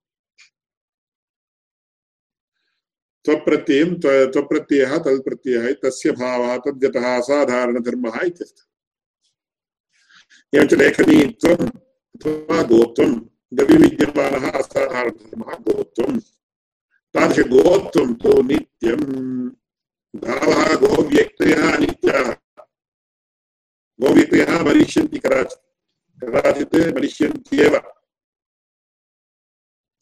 [3.24, 8.64] त्वप्रत्ययं त्वप्रत्ययः तत्प्रत्ययः तस्य भावः तद्गतः असाधारणधर्मः इत्यर्थः
[10.52, 13.12] एवञ्च लेखनीत्वम् अथवा गोत्वं
[13.52, 16.18] गविविद्यमानः असाधारणधर्मः गोत्वं
[17.14, 19.02] तादृशगोत्वं तु नित्यं
[20.14, 21.64] गावः गोव्यक्तयः
[23.98, 25.61] गोव्यक्तयः मरिष्यन्ति कदाचित्
[26.22, 27.76] कदाचित् मरिष्यन्त्येव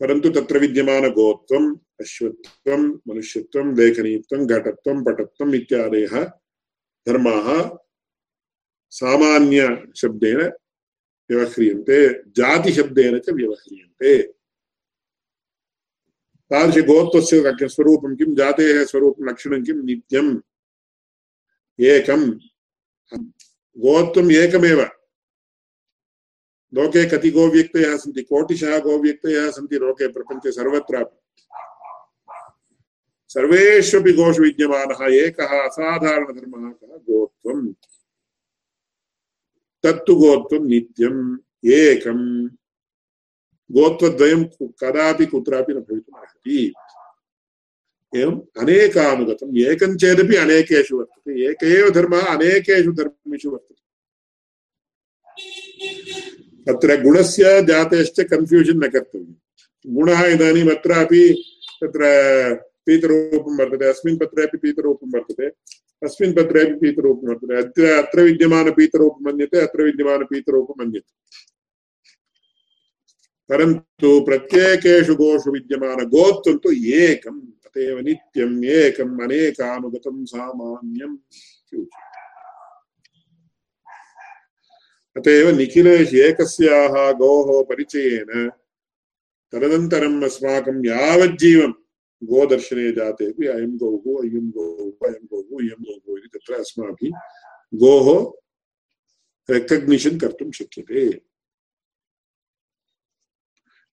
[0.00, 1.68] परन्तु तत्र विद्यमानगोत्वम्
[2.00, 6.14] अश्वत्वं मनुष्यत्वं लेखनीत्वं घटत्वं पटत्वम् इत्यादयः
[7.06, 7.48] धर्माः
[8.92, 10.40] सामान्यशब्देन
[11.30, 11.98] व्यवह्रियन्ते
[12.38, 14.16] जातिशब्देन च व्यवह्रियन्ते
[16.50, 20.32] तादृशगोत्वस्य स्वरूपं किं जातेः स्वरूपं लक्षणं किं नित्यम्
[21.78, 22.22] एकं
[23.76, 24.80] गोत्वम् एकमेव
[26.72, 31.16] लोके कति गोव्यक्तयः सन्ति कोटिशः गोव्यक्तयः सन्ति लोके प्रपञ्चे सर्वत्रापि
[33.30, 37.72] सर्वेष्वपि गोषु विद्यमानः एकः असाधारणधर्मः कः गोत्वम्
[39.84, 41.22] तत्तु गोत्वं नित्यम्
[41.74, 42.24] एकम्
[43.70, 44.44] गोत्वद्वयं
[44.80, 45.80] कदापि कुत्रापि न
[48.16, 53.74] एवम् अनेकानुगतम्। एकं चेदपि अनेकेषु वर्तते। एक एव धर्मः अनेकेषु धर्मेषु वर्तते।
[56.66, 59.34] तत्र गुणस्य, जातेश्च कन्फ्यूजन् न कर्तव्यं
[59.94, 61.44] गुणः इदानीम् अत्रापि
[61.84, 62.00] तत्र
[62.86, 65.46] पीतरूपं वर्तते। अस्मिन् पत्रेपि पीतरूपं वर्तते।
[66.06, 71.14] अस्मिन् पत्रेपि पीतरूपं वर्तते। अत्र अत्र विद्यमानपीतरूपं मन्यते, अत्र विद्यमानपीतरूपं मन्यते।
[73.48, 77.42] परन्तु प्रत्येकेषु गोषु विद्यमानगोत्वं तु एकम्।
[77.74, 81.16] अत एव नित्यम् एकम् अनेकानुगतं सामान्यम्
[85.16, 88.50] अत एव एकस्याः गोः परिचयेन
[89.52, 90.22] तदनन्तरम्
[92.24, 97.18] गोदर्शने जातेपि अयं गौः अयं गौः अयं गौः इयं गौः इति तत्र अस्माभिः
[97.74, 98.08] गोः
[99.50, 101.10] रेकग्निशन् कर्तुं शक्यते।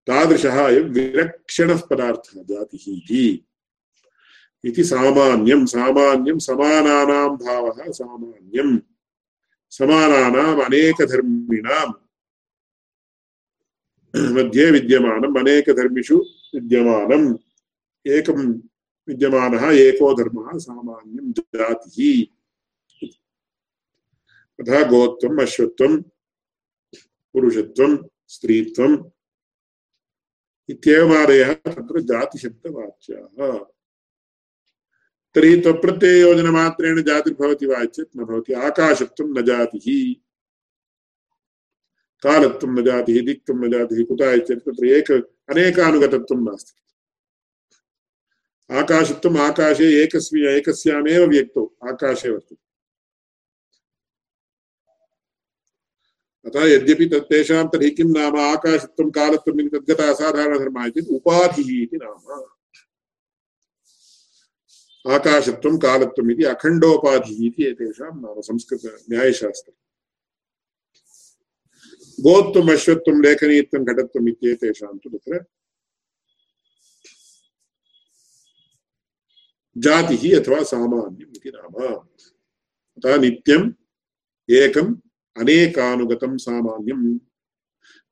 [0.06, 3.46] तादृशः विलक्षणः पदार्थः जातिः इति।
[4.64, 8.78] इति सामान्यं सामान्यं समानानां भावः, सामान्यम्।
[9.70, 11.92] समानानाम् अनेकधर्मिणां
[14.32, 17.36] मध्ये विद्यमानम्, अनेकधर्मिषु विद्यमानम्।
[18.06, 18.58] एकं
[19.08, 22.24] विद्यमानः, एको धर्मः सामान्यं जातिः।
[24.60, 26.02] तथा गोत्वम् अश्वत्वं
[27.32, 29.04] पुरुषत्वं स्त्रीत्वम्।
[30.68, 33.79] इत्येवमादयः तत्र जातिशब्दवाच्याः।
[35.34, 40.14] तर्हि त्वप्रत्यययोजनमात्रेण जातिर्भवति वा चेत् न भवति आकाशत्वं, न जातिः।
[42.22, 45.10] कालत्वं, न जातिः, दिक्त्वं, न जातिः, कुतः चेत् तत्र एक,
[45.50, 46.80] अनेकानुगतत्वं नास्ति।
[48.74, 52.56] आकाशत्वम् आकाशे एकस्मिन् एकस्यामेव व्यक्तौ, आकाशे वर्तते।
[56.46, 62.44] अतः यद्यपि तेषां तर्हि किं नाम, आकाशत्वं कालत्वम् इति तद्गता असाधारणधर्मः चेत् उपाधिः इति नाम।
[65.04, 69.74] आकाशत्वं कालत्वम् इति अखण्डोपाधिः इति एतेषां नाम संस्कृतन्यायशास्त्रे
[72.18, 75.44] गोत्वम् अश्वत्वं लेखनीत्वं घटत्वम् इत्येतेषां तु तत्र
[79.76, 81.74] जातिः अथवा सामान्यम् इति नाम।
[82.98, 83.66] अतः नित्यम्
[84.48, 84.94] एकम्
[85.36, 87.00] अनेकानुगतं सामान्यं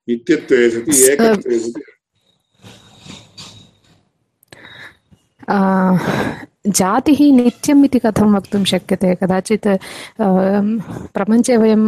[0.09, 1.83] नित्यत्वे सति एकत्वे सति
[6.69, 9.15] जातिः नित्यम् इति कथं वक्तुं शक्यते?
[9.23, 9.69] कदाचित्
[11.15, 11.83] प्रपञ्चे वयं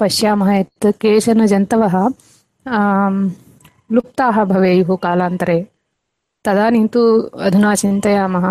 [0.00, 1.96] पश्यामः यत् केचन जन्तवः
[3.94, 5.58] लुप्ताः भवेयुः कालान्तरे।
[6.44, 7.00] तदानीं तु
[7.46, 8.46] अधुना चिन्तयामः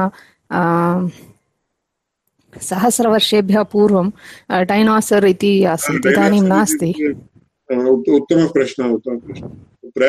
[2.62, 4.08] सहस्रवर्षेभ्यः पूर्वं
[4.70, 6.92] डैनासर् इति आसीत्। इदानीं नास्ति।
[7.72, 10.06] उत्तमः प्रश्नः उत्तमप्रश्नः। तत्र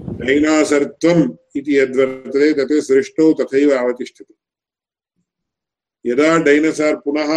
[0.00, 4.34] डैनासर्त्वम् इति यद्वर्तते, तत् सृष्टौ तथैव अवतिष्ठति
[6.06, 7.30] यदा डैनसार् पुनः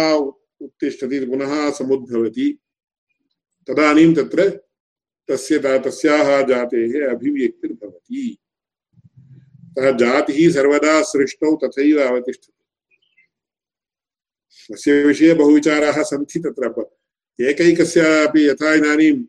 [0.60, 2.58] उत्तिष्ठति, पुनः समुद्भवति,
[3.68, 4.48] तदानीं तत्र
[5.28, 8.38] तस्य तस्याः जातेः अभिव्यक्तिर्भवति।
[9.78, 12.52] अतः जातिः सर्वदा सृष्टौ तथैव अवतिष्ठति
[14.72, 16.90] तस्य विषये बहुविचाराः सन्ति तत्र
[17.40, 19.24] एकैकस्यापि यथा इदानीम्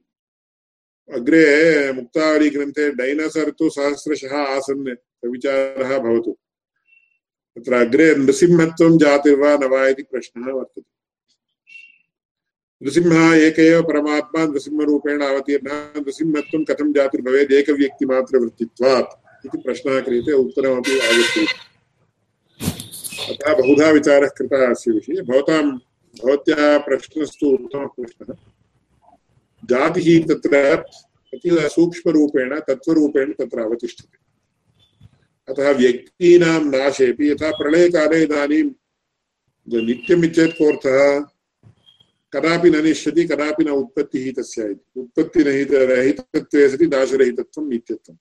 [1.14, 4.96] अग्रे मुक्तावलीग्रन्थे डैनसर् तु सहस्रशः आसन्
[5.26, 6.38] विचारः भवतु।
[7.58, 10.82] तत्र अग्रे नृसिंहत्वं जातिर्वा न वा इति प्रश्नः वर्तते।
[12.84, 21.48] नृसिंहः एक एव परमात्मा, नृसिंहरूपेण अवतीर्णः, नृसिंहत्वं कथं जातिर्भवेत्, एकव्यक्तिमात्रवृत्तित्वात् इति प्रश्नः क्रियते, उत्तरमपि आगच्छति।
[23.34, 25.72] अतः बहुधा विचारः कृतः अस्य विषये। भवतां,
[26.26, 28.36] भवत्याः प्रश्नस्तु उत्तमः प्रश्नः
[29.70, 30.56] जातिः तत्र
[31.34, 34.18] अतीव सूक्ष्मरूपेण, तत्त्वरूपेण तत्र अवतिष्ठते।
[35.54, 38.64] अतः व्यक्तीनां नाशेपि यथा प्रलयकाले इदानीं
[39.86, 41.20] नित्यमिच्छेत् कोऽर्थः
[42.34, 48.18] कदापि न निश्यति कदापि न उत्पत्तिः तस्य इति। उत्पत्तिरहितरहितत्वे सति, नाशरहितत्वं नित्यत्वम्।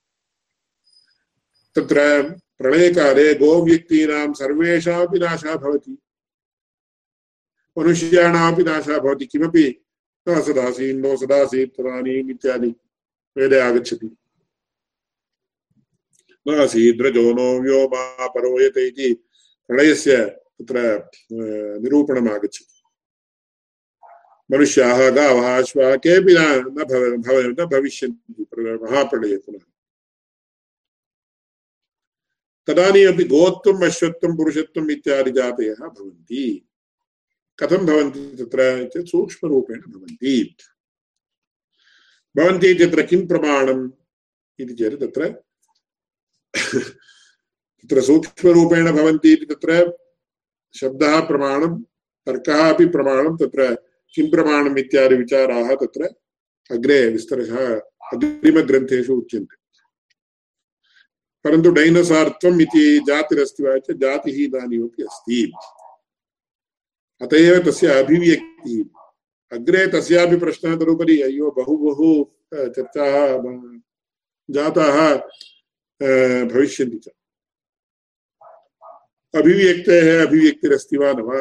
[1.75, 2.23] तत्र
[2.59, 5.97] प्रलयकाले गोव्यक्तीनां सर्वेषामपि नाशः भवति।
[7.77, 9.81] मनुष्याणामपि नाशः भवति। किमपि
[10.27, 12.71] न सदासीन् नो सदासीत् तदानीम् इत्यादि
[13.37, 14.07] वेदे आगच्छति।
[16.47, 19.13] नासीद्रजो नो व्योमा परोयते इति
[19.67, 20.17] प्रलयस्य
[20.57, 20.77] तत्र
[21.81, 22.75] निरूपणम् आगच्छति
[24.51, 26.41] मनुष्याः गावः अश्वाः केऽपि न
[26.77, 28.45] न भविष्यन्ति
[28.83, 29.65] महाप्रलये पुनः।
[32.67, 36.68] तदानीमपि गोत्वम् अश्वत्वं पुरुषत्वम् इत्यादि जातयः भवन्ति।
[37.63, 40.55] कथं भवन्ति तत्र चेत् सूक्ष्मरूपेण भवन्ति।
[42.37, 43.91] भवन्ति इत्यत्र किं प्रमाणम्
[44.59, 45.29] इति चेत् तत्र
[47.81, 49.97] तत्र सूक्ष्मरूपेण भवन्ति इति तत्र
[50.79, 51.81] शब्दः प्रमाणं,
[52.25, 53.77] तर्कः अपि प्रमाणं, तत्र
[54.13, 56.03] किं प्रमाणम् इत्यादि विचाराः तत्र
[56.71, 57.75] अग्रे विस्तरशः
[58.13, 59.55] अग्रिमग्रन्थेषु उच्यन्ते।
[61.43, 65.53] परन्तु डैनसार्त्वम् इति जातिरस्ति वा चेत् जातिः इदानीमपि अस्ति।
[67.21, 68.83] अत एव तस्य अभिव्यक्तिः।
[69.51, 70.75] अग्रे तस्यापि प्रश्नः
[71.23, 73.41] अय्यो बहु बहु चर्चाः
[74.49, 75.15] जाताः
[76.53, 77.09] भविष्यन्ति च।
[79.35, 81.39] अभिव्यक्तेः अभिव्यक्तिरस्ति वा न वा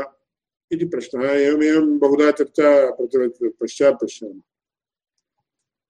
[0.72, 4.40] इति प्रश्नः। एवमेवं बहुधा चर्चा प्रचलति, पश्चात् पश्यामः।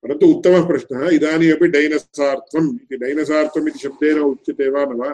[0.03, 5.11] परन्तु उत्तमः प्रश्नः, इदानीमपि डैनसार्थम् इति। डैनसार्थम् इति शब्देन उच्यते वा न वा?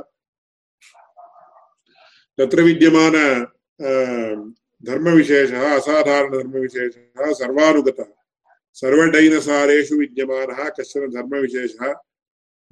[2.39, 3.15] तत्र विद्यमान
[4.85, 8.05] धर्मविशेषः, असाधारणधर्मविशेषः, सर्वानुगतः।
[8.73, 11.95] सर्वडैनसारेषु विद्यमानः, कश्चन धर्मविशेषः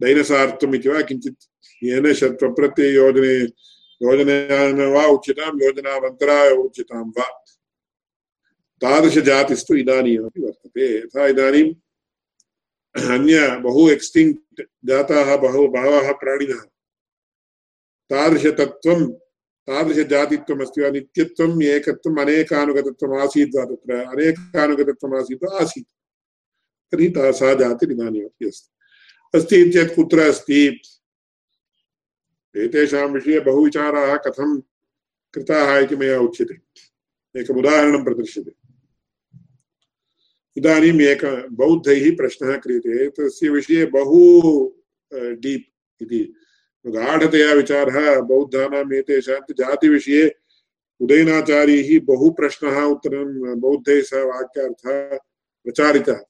[0.00, 1.36] डैनसार्थम् इति वा किञ्चित्
[1.82, 3.38] येन शत्वप्रत्यययोजने
[4.02, 7.44] योजनायां वा उच्यतां योजनावन्तरा उच्यतां वा।
[8.80, 11.74] तादृशजातिस्तु इदानीमपि वर्तते। यथा इदानीम्
[13.10, 16.60] अन्य बहु एक्स्टिङ्क्ट् जाताः, बहु बहवः प्राणिनः।
[18.10, 19.22] तादृशतत्त्वं
[19.66, 25.88] तादृशजातित्वम् अस्ति वा नित्यत्वम्, एकत्वम् अनेकानुगतत्वम् आसीत् वा तत्र अनेकानुगतत्वम् आसीत्। आसीत्
[26.92, 30.82] तर्हि सा जातिरिदानीमपि अस्ति। अस्ति चेत् कुत्र अस्ति?
[32.56, 34.60] एतेषां विषये बहुविचाराः कथं
[35.34, 36.54] कृताः इति मया उच्यते।
[37.40, 38.52] एकम् उदाहरणं प्रदर्श्यते।
[40.56, 44.20] इदानीम् एक बौद्धैः प्रश्नः क्रियते। तस्य विषये बहु
[45.14, 46.20] डीप् इति
[46.87, 50.35] गाढतया विचारः बौद्धानाम् एतेषां जातिविषये
[51.01, 55.18] उदयनाचार्यैः बहु प्रश्नः उत्तरं, बौद्धैः सह वाक्यार्थः
[55.64, 56.24] प्रचारितः।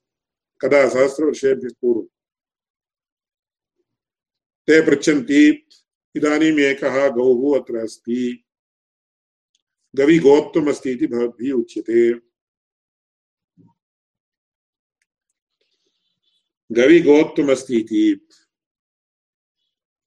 [0.61, 0.89] कदा?
[0.89, 2.05] सहस्रवर्षेभ्यः पूर्वं।
[4.67, 5.69] ते पृच्छन्ति,
[6.17, 8.45] इदानीम् एकः गौः अत्र अस्ति।
[9.95, 11.53] गविगोत्वमस्ति इति भवद्भिः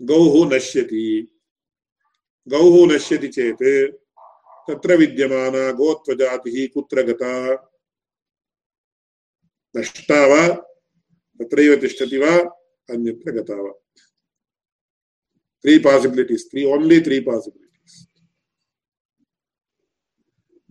[0.02, 1.28] गौः नश्यति।
[2.48, 3.96] गौः नश्यति चेत्
[4.70, 7.54] तत्र विद्यमाना गोत्वजातिः कुत्र गता?
[9.78, 10.48] नष्टा वा?
[11.40, 12.38] तत्रैव तिष्ठति वा?
[12.90, 13.74] अन्यत्र गता वा?
[15.66, 18.08] Three possibilities, three, only three possibilities.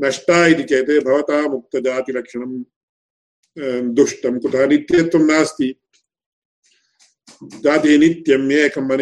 [0.00, 2.64] नष्टा इति चेत् भवता मुक्तजातिलक्षणं
[3.94, 4.66] दुष्टं कुतः?
[4.66, 5.74] नित्यत्वं नास्ति।
[7.52, 8.92] जातिः नित्यम् एकम्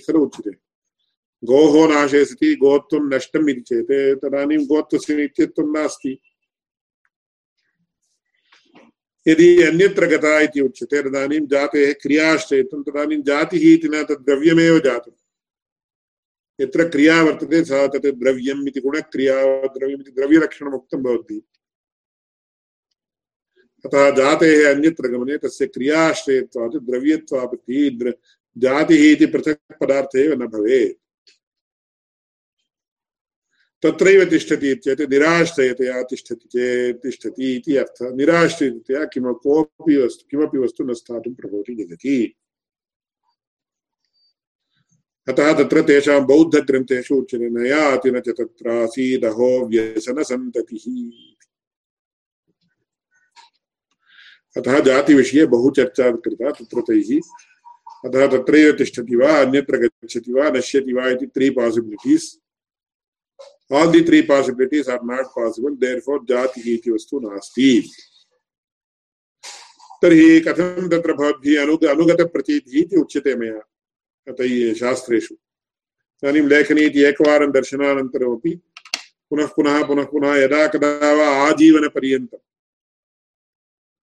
[0.00, 0.50] खलु उच्यते।
[1.44, 6.18] गोः नाशे सति गोत्वं नष्टम् इति चेत्, तदानीं गोत्वस्य नित्यत्वं नास्ति।
[9.28, 14.26] यदि अन्यत्र गता इति उच्यते, तदानीं जातेः क्रियाश्चेतं तदानीं जातिः इति न, तद्
[14.78, 15.14] जातम्।
[16.60, 21.42] यत्र क्रिया वर्तते, सा तत् द्रव्यम् इति गुणक्रिया, द्रव्यम् इति द्रव्यलक्षणम् भवति।
[23.86, 28.12] अतः जातेः अन्यत्र गमने, तस्य क्रियाश्रयत्वात् द्रव्यत्वापत्तिः
[28.58, 30.98] जातिः इति पृथक् पदार्थे एव न भवेत्।
[33.82, 40.84] तत्रैव तिष्ठति चेत् निराश्रयतया तिष्ठति चेत्, तिष्ठति इति अर्थः। निराश्रयतया किम कोऽपि वस्तु, किमपि वस्तु
[40.84, 42.36] न स्थातुं प्रभवति जगति।
[45.28, 51.35] अतः तत्र तेषां बौद्धग्रन्थेषु उच्यते, न याति न च तत्रासीदहो व्यसनसन्ततिः।
[54.56, 57.20] अतः जातिविषये बहु चर्चा कृता तत्र तैः
[58.04, 62.36] अतः तत्रैव तिष्ठति वा, अन्यत्र गच्छति वा, नश्यति वा इति three possibilities
[63.70, 67.90] all the three possibilities are not possible, therefore jatiः इति वस्तु नास्ति।
[70.02, 73.60] तर्हि कथं तत्र भवद्भिः अनुग, अनुगतप्रतीतिः इति उच्यते मया
[74.32, 78.60] तैः शास्त्रेषु। इदानीं लेखनी इति एकवारं दर्शनानन्तरमपि
[79.30, 82.38] पुनः पुनः पुनः पुनः यदा कदा वा आजीवनपर्यन्तं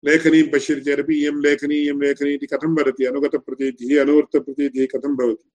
[0.03, 5.49] लेखनीं पश्यति चेदपि इयं लेखनी इयं लेखनी इति कथं वदति अनुगतप्रतीतिः अनुवृत्तप्रतीतिः कथं भवति?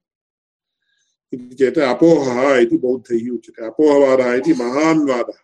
[1.33, 5.39] इति चेत् अपोहः इति बौद्धैः उच्यते। अपोहवादः इति महान् वादः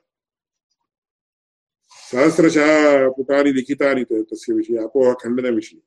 [2.11, 5.81] सहस्रशः पुटानि लिखितानि तस्य विषये अपोहखण्डनविषये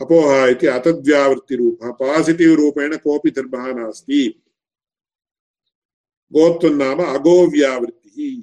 [0.00, 4.22] अपोहः इति अतद्व्यावृत्तिरूपः पासिटिव् रूपेण कोऽपि धर्मः नास्ति।
[6.32, 8.38] गोत्वं नाम अगोव्यावृत्तिः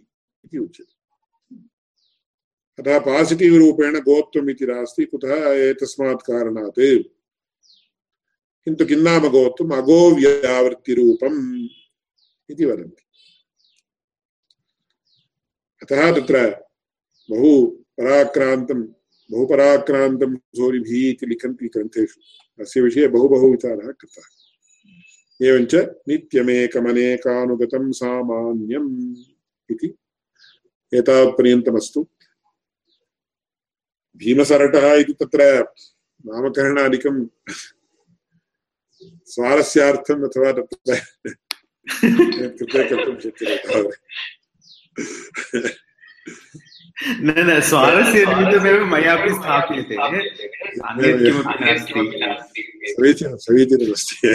[0.45, 0.96] इति उच्यते।
[2.79, 7.03] अतः पासिटिव् रूपेण गोत्वम् इति नास्ति, कुतः एतस्मात् कारणात्।
[8.65, 9.71] किन्तु किं नाम गोत्वम्?
[9.71, 11.67] अगोव्यावृत्तिरूपम्
[12.49, 13.03] इति वदन्ति।
[15.81, 16.49] अतः तत्र
[17.31, 18.83] बहु पराक्रान्तं
[19.31, 22.21] बहु पराक्रान्तं सूरिभिः इति लिखन्ति ग्रन्थेषु।
[22.63, 24.21] अस्य विषये बहु बहु विचारः कृतः।
[25.45, 25.75] एवञ्च
[26.07, 29.15] नित्यमेकमनेकानुगतं सामान्यम्
[29.71, 29.97] इति
[30.93, 32.07] एतावत्पर्यन्तमस्तु।
[34.19, 35.41] भीमसरटः इति तत्र
[36.27, 37.15] नामकरणादिकं
[39.33, 40.89] स्वारस्यार्थम् अथवा तत्र
[42.57, 43.81] कृते कर्तुं शक्यते
[47.25, 49.95] न न स्वारस्यनिमित्तमेव मयापि स्थाप्यते.
[52.93, 54.33] समीचीनं समीचीनमस्ति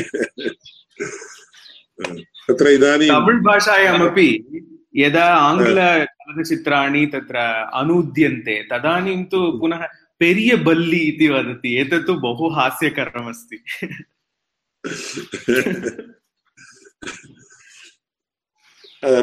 [2.49, 3.11] तत्र इदानीं
[4.97, 7.37] यदा आङ्ग्लचलनचित्राणि तत्र
[7.81, 9.83] अनूद्यन्ते तदानीं तु पुनः
[10.21, 13.59] पेरिय बल्लि इति वदति एतत् तु बहु हास्यकरमस्ति।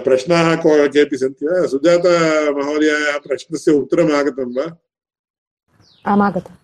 [0.06, 1.66] प्रश्नाः को केपि सन्ति वा?
[1.68, 2.14] सुजाता
[2.52, 4.66] महोदयायाः प्रश्नस्य उत्तरम् आगतं वा?
[6.08, 6.58] आमागतम्।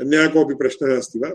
[0.00, 1.30] अन्यः कोऽपि प्रश्नः अस्ति वा?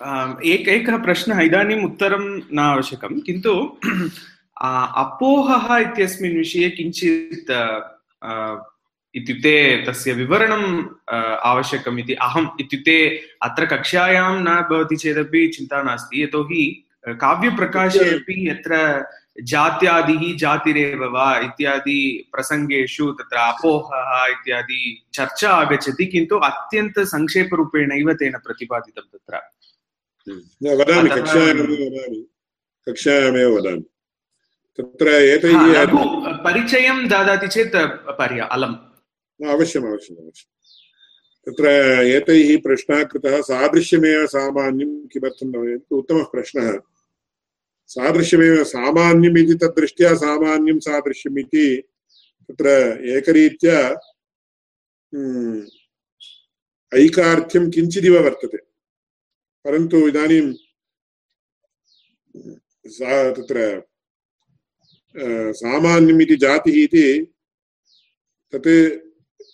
[0.00, 2.24] एक एकः प्रश्नः इदानीम् उत्तरं
[2.54, 3.52] न आवश्यकं किन्तु
[5.02, 7.50] अपोहः इत्यस्मिन् विषये किञ्चित्
[9.14, 10.66] इत्युक्ते तस्य विवरणम्
[11.50, 12.98] आवश्यकम् इति अहम् इत्युक्ते
[13.42, 16.64] अत्र कक्षायां न भवति चेदपि चिन्ता नास्ति यतोहि
[17.24, 19.04] काव्यप्रकाशे अपि यत्र
[19.50, 22.00] जात्यादिः जातिरेव वा इत्यादि
[22.32, 24.80] प्रसङ्गेषु तत्र अपोहः इत्यादि
[25.14, 29.40] चर्चा आगच्छति किन्तु अत्यन्तसङ्क्षेपरूपेणैव तेन प्रतिपादितं तत्र।
[30.32, 32.26] वदामि कक्षायामेव वदामि।
[32.88, 33.84] कक्षायामेव वदामि।
[34.78, 35.84] तत्र एतैः
[36.44, 37.76] परिचयं ददाति चेत्
[38.10, 38.74] पर्या अलम्।
[39.48, 40.58] अवश्यम् अवश्यम् अवश्यम्।
[41.46, 41.68] तत्र
[42.02, 46.78] एतैः प्रश्नः कृतः सादृश्यमेव सामान्यं किमर्थं न उत्तमः प्रश्नः।
[47.86, 51.82] सादृश्यमेव सामान्यम् इति तद्दृष्ट्या सामान्यं सादृश्यम् इति
[52.50, 52.68] तत्र
[53.04, 53.80] एकरीत्या
[56.94, 58.67] ऐकार्थ्यं किञ्चिदिव वर्तते।
[59.64, 60.46] परन्तु इदानीं
[63.36, 63.58] तत्र
[65.60, 67.06] सामान्यम् इति जातिः इति
[68.52, 68.68] तत्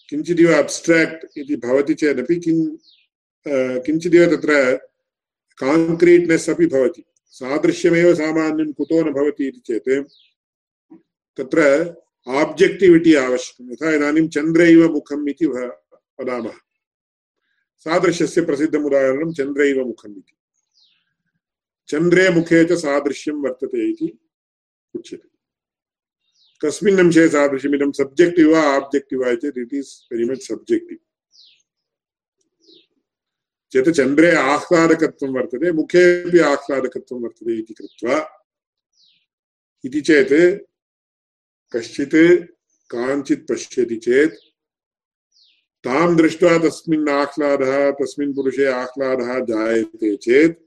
[0.09, 2.59] किञ्चिदिव अब्स्ट्राक्ट् इति भवति चेदपि किं
[3.86, 4.52] किञ्चिदिव तत्र
[5.59, 7.02] काङ्क्रीट्नेस् अपि भवति।
[7.38, 9.90] सादृश्यमेव सामान्यं कुतो न भवति इति चेत्
[11.38, 11.61] तत्र
[12.40, 16.57] आब्जेक्टिविटि आवश्यकं। यथा इदानीं चन्द्रैव मुखम् इति वदामः।
[17.87, 20.35] सादृश्यस्य प्रसिद्धम् उदाहरणं चन्द्रैव मुखम् इति
[21.89, 24.12] चन्द्रे मुखे च सादृश्यं वर्तते इति
[24.95, 25.28] उच्यते
[26.61, 30.99] कस्मिन् अंशे सादृश्यमिदं सब्जेक्टिव् वा आब्जेक्टिव् वा चेत् it is very much subjective
[33.72, 38.16] चेत् चन्द्रे आह्लादकत्वं वर्तते मुखेपि आह्लादकत्वं वर्तते इति कृत्वा
[39.85, 40.35] इति चेत्
[44.07, 44.37] चेत्
[45.85, 50.59] तां दृष्ट्वा तस्मिन् आह्लादः, तस्मिन् पुरुषे आह्लादः जायते चेत्,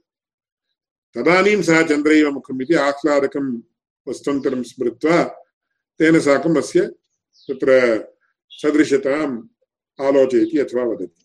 [1.14, 3.62] तदानीं सः चन्द्रैव मुखम् इति आह्लादकं
[4.08, 5.22] वस्तुन्तरं स्मृत्वा,
[5.98, 6.80] तेन साकम् अस्य
[7.50, 7.68] तत्र
[8.50, 9.42] सदृशताम्
[10.00, 11.24] आलोचयति अथवा वदति।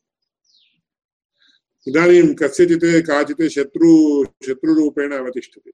[1.88, 5.72] इदानीं कस्यचित् काचित् शत्रु, शत्रुरूपेण अवतिष्ठते।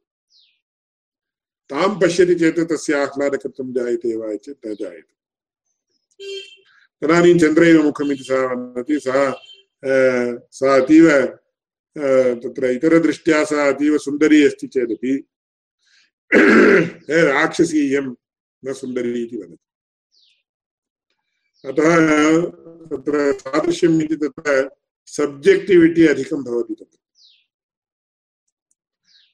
[1.69, 5.19] तां पश्यति चेत् तस्य आह्लादकत्वं जायते वा चेत् न जायते।
[7.01, 9.31] तदानीं चन्द्रैव मुखम् इति सः वदति सः
[10.51, 11.07] सा अतीव
[12.43, 15.13] तत्र इतरदृष्ट्या सा अतीव सुन्दरी अस्ति चेदपि
[18.63, 19.57] न सुन्दरी इति वदति
[21.63, 21.95] अतः
[22.89, 24.69] तत्र सादृश्यम् इति तत्र
[25.07, 26.97] सब्जेक्टिविटि अधिकं भवति तत्र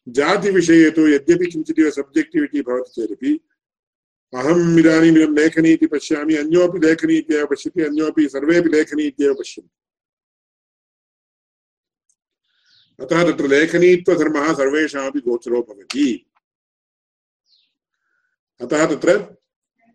[0.08, 3.40] जातिविषये तु यद्यपि किञ्चिदिव सब्जेक्टिविटि भवति चेदपि
[4.34, 9.72] अहम् इदानीम् इदं लेखनी इति पश्यामि, अन्योपि लेखनी इत्येव पश्यति, अन्योपि सर्वेपि लेखनी इत्येव पश्यन्ति।
[13.04, 16.26] अतः तत्र लेखनीत्वधर्मः सर्वेषामपि गोचरो भवति।
[18.62, 19.36] अतः तत्र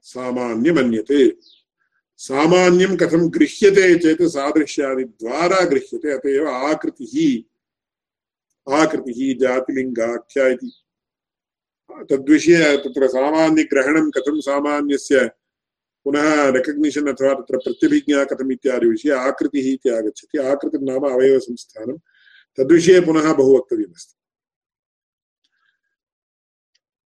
[0.03, 1.37] सामान्यमन्यते।
[2.17, 7.43] सामान्यं कथं गृह्यते चेत् सादृश्यादिद्वारा गृह्यते अत एव आकृतिः
[8.75, 10.80] आकृतिः जातिलिङ्गाख्या इति।
[12.11, 15.31] तद्विषये तत्र सामान्यग्रहणं कथं सामान्यस्य?
[16.05, 21.97] पुनः रेकग्निशन् अथवा तत्र प्रत्यभिज्ञा कथम् इत्यादि विषये आकृतिः इति आगच्छति। आकृतिर्नाम अवयवसंस्थानं
[22.57, 24.17] तद्विषये पुनः बहु वक्तव्यमस्ति।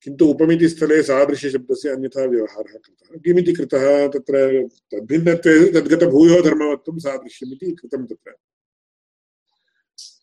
[0.02, 4.08] किन्तु उपमितिस्थले सादृश्यशब्दस्य अन्यथा व्यवहारः कृतः। किमिति कृतः?
[4.08, 8.30] तत्र तद्भिन्नत्वे तद्गतभूयो धर्मवत्वं सादृश्यमिति कृतं तत्र।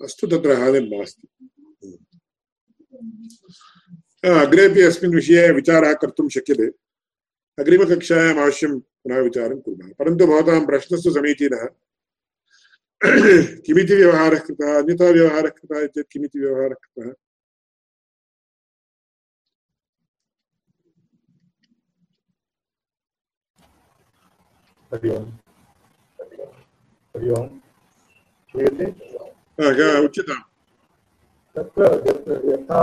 [0.03, 1.27] अस्तु, तत्र हानिर्नास्ति।
[4.23, 6.67] अग्रेपि अस्मिन् विषये विचारः कर्तुं शक्यते
[7.57, 11.65] अग्रिमकक्षायाम् अवश्यं पुनः विचारं कुर्मः परन्तु भवतां प्रश्नस्तु समीचीनः
[13.65, 17.13] किमिति व्यवहारः कृतः अन्यथा व्यवहारः कृतः चेत् किमिति व्यवहारः कृतः
[24.91, 25.11] हरि
[27.31, 27.59] ओम्
[28.49, 28.85] श्रूयते
[30.05, 30.50] उच्यताम्
[31.55, 31.81] तत्र
[32.51, 32.81] यथा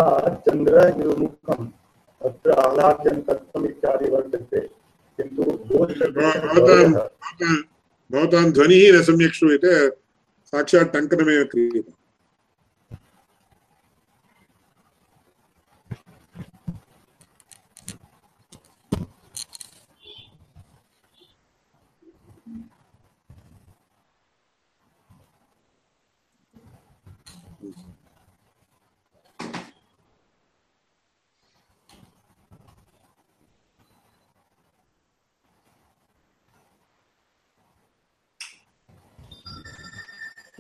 [3.67, 4.61] इत्यादि वर्तते।
[5.19, 5.43] किन्तु
[8.13, 9.73] भवतां ध्वनिः न सम्यक् श्रूयते
[10.53, 11.93] साक्षात् टङ्कनमेव क्रियते।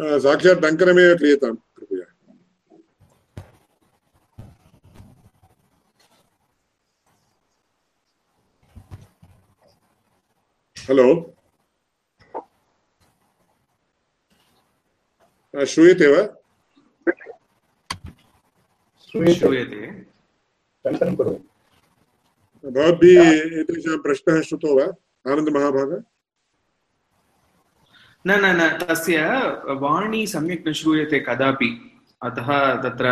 [0.00, 2.06] साक्षात् टङ्कनमेव क्रियतां कृपया।
[10.88, 11.06] हलो।
[15.64, 16.22] श्रूयते वा?
[19.00, 19.86] श्रूयते।
[22.64, 23.26] भवद्भिः
[23.60, 24.86] एतेषां प्रश्नः श्रुतो वा?
[25.32, 26.04] आनन्दमहाभाग?
[28.26, 29.16] न न न तस्य
[29.82, 31.70] वाणी सम्यक् न श्रूयते कदापि।
[32.22, 32.48] अतः
[32.82, 33.06] तत्र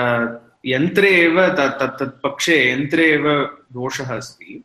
[0.67, 3.27] यन्त्रे एव तत् पक्षे यन्त्रे एव
[3.73, 4.63] दोषः अस्ति।